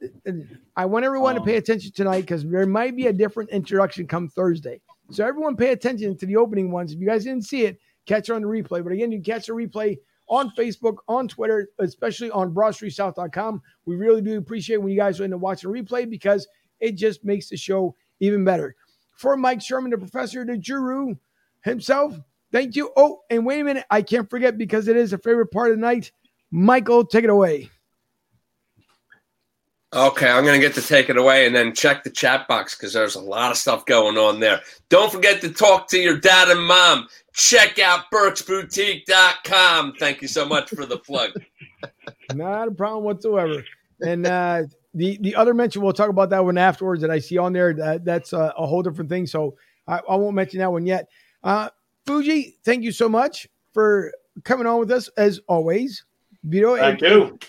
[0.76, 1.46] I want everyone to oh.
[1.46, 4.82] pay attention tonight because there might be a different introduction come Thursday.
[5.12, 6.94] So everyone, pay attention to the opening ones.
[6.94, 8.84] If you guys didn't see it, catch it on the replay.
[8.84, 9.98] But again, you can catch the replay
[10.28, 13.62] on Facebook, on Twitter, especially on BroadStreetSouth.com.
[13.86, 16.48] We really do appreciate when you guys are in to watch the replay because
[16.80, 18.76] it just makes the show even better.
[19.18, 21.16] For Mike Sherman, the professor, the guru
[21.62, 22.18] himself,
[22.52, 22.92] thank you.
[22.96, 25.78] Oh, and wait a minute, I can't forget because it is a favorite part of
[25.78, 26.12] the night.
[26.52, 27.70] Michael, take it away.
[29.92, 32.76] Okay, I'm going to get to take it away and then check the chat box
[32.76, 34.62] because there's a lot of stuff going on there.
[34.90, 37.08] Don't forget to talk to your dad and mom.
[37.34, 39.94] Check out BurksBoutique.com.
[40.00, 41.32] Thank you so much for the plug.
[42.36, 43.64] Not a problem whatsoever.
[44.06, 44.64] And uh,
[44.94, 47.02] the the other mention, we'll talk about that one afterwards.
[47.02, 47.74] That I see on there.
[47.74, 49.28] That that's a, a whole different thing.
[49.28, 49.56] So
[49.88, 51.10] I, I, won't mention that one yet.
[51.44, 51.70] Uh,
[52.06, 54.12] Fuji, thank you so much for
[54.44, 56.06] coming on with us as always.
[56.44, 57.40] Vito, thank and, you.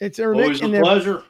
[0.00, 1.22] It's always a pleasure.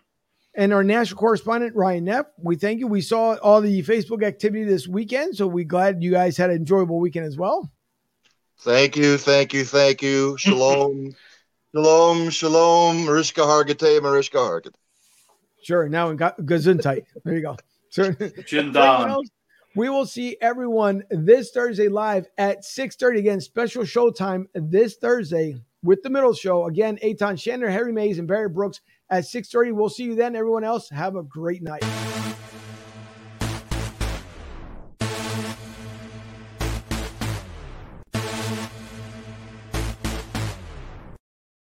[0.54, 2.86] And our national correspondent Ryan Neff, we thank you.
[2.86, 6.56] We saw all the Facebook activity this weekend, so we glad you guys had an
[6.56, 7.70] enjoyable weekend as well.
[8.60, 10.36] Thank you, thank you, thank you.
[10.38, 11.14] Shalom,
[11.74, 13.04] shalom, shalom.
[13.04, 14.72] Mariska Hargitay, Mariska Hargitay.
[15.66, 15.88] Sure.
[15.88, 17.06] Now in Gesundheit.
[17.24, 17.56] There you go.
[17.90, 18.16] Sure.
[19.74, 23.40] We will see everyone this Thursday live at 6:30 again.
[23.40, 26.66] Special showtime this Thursday with the middle show.
[26.66, 29.72] Again, Aton Shander, Harry Mays, and Barry Brooks at 6:30.
[29.72, 30.36] We'll see you then.
[30.36, 31.84] Everyone else, have a great night.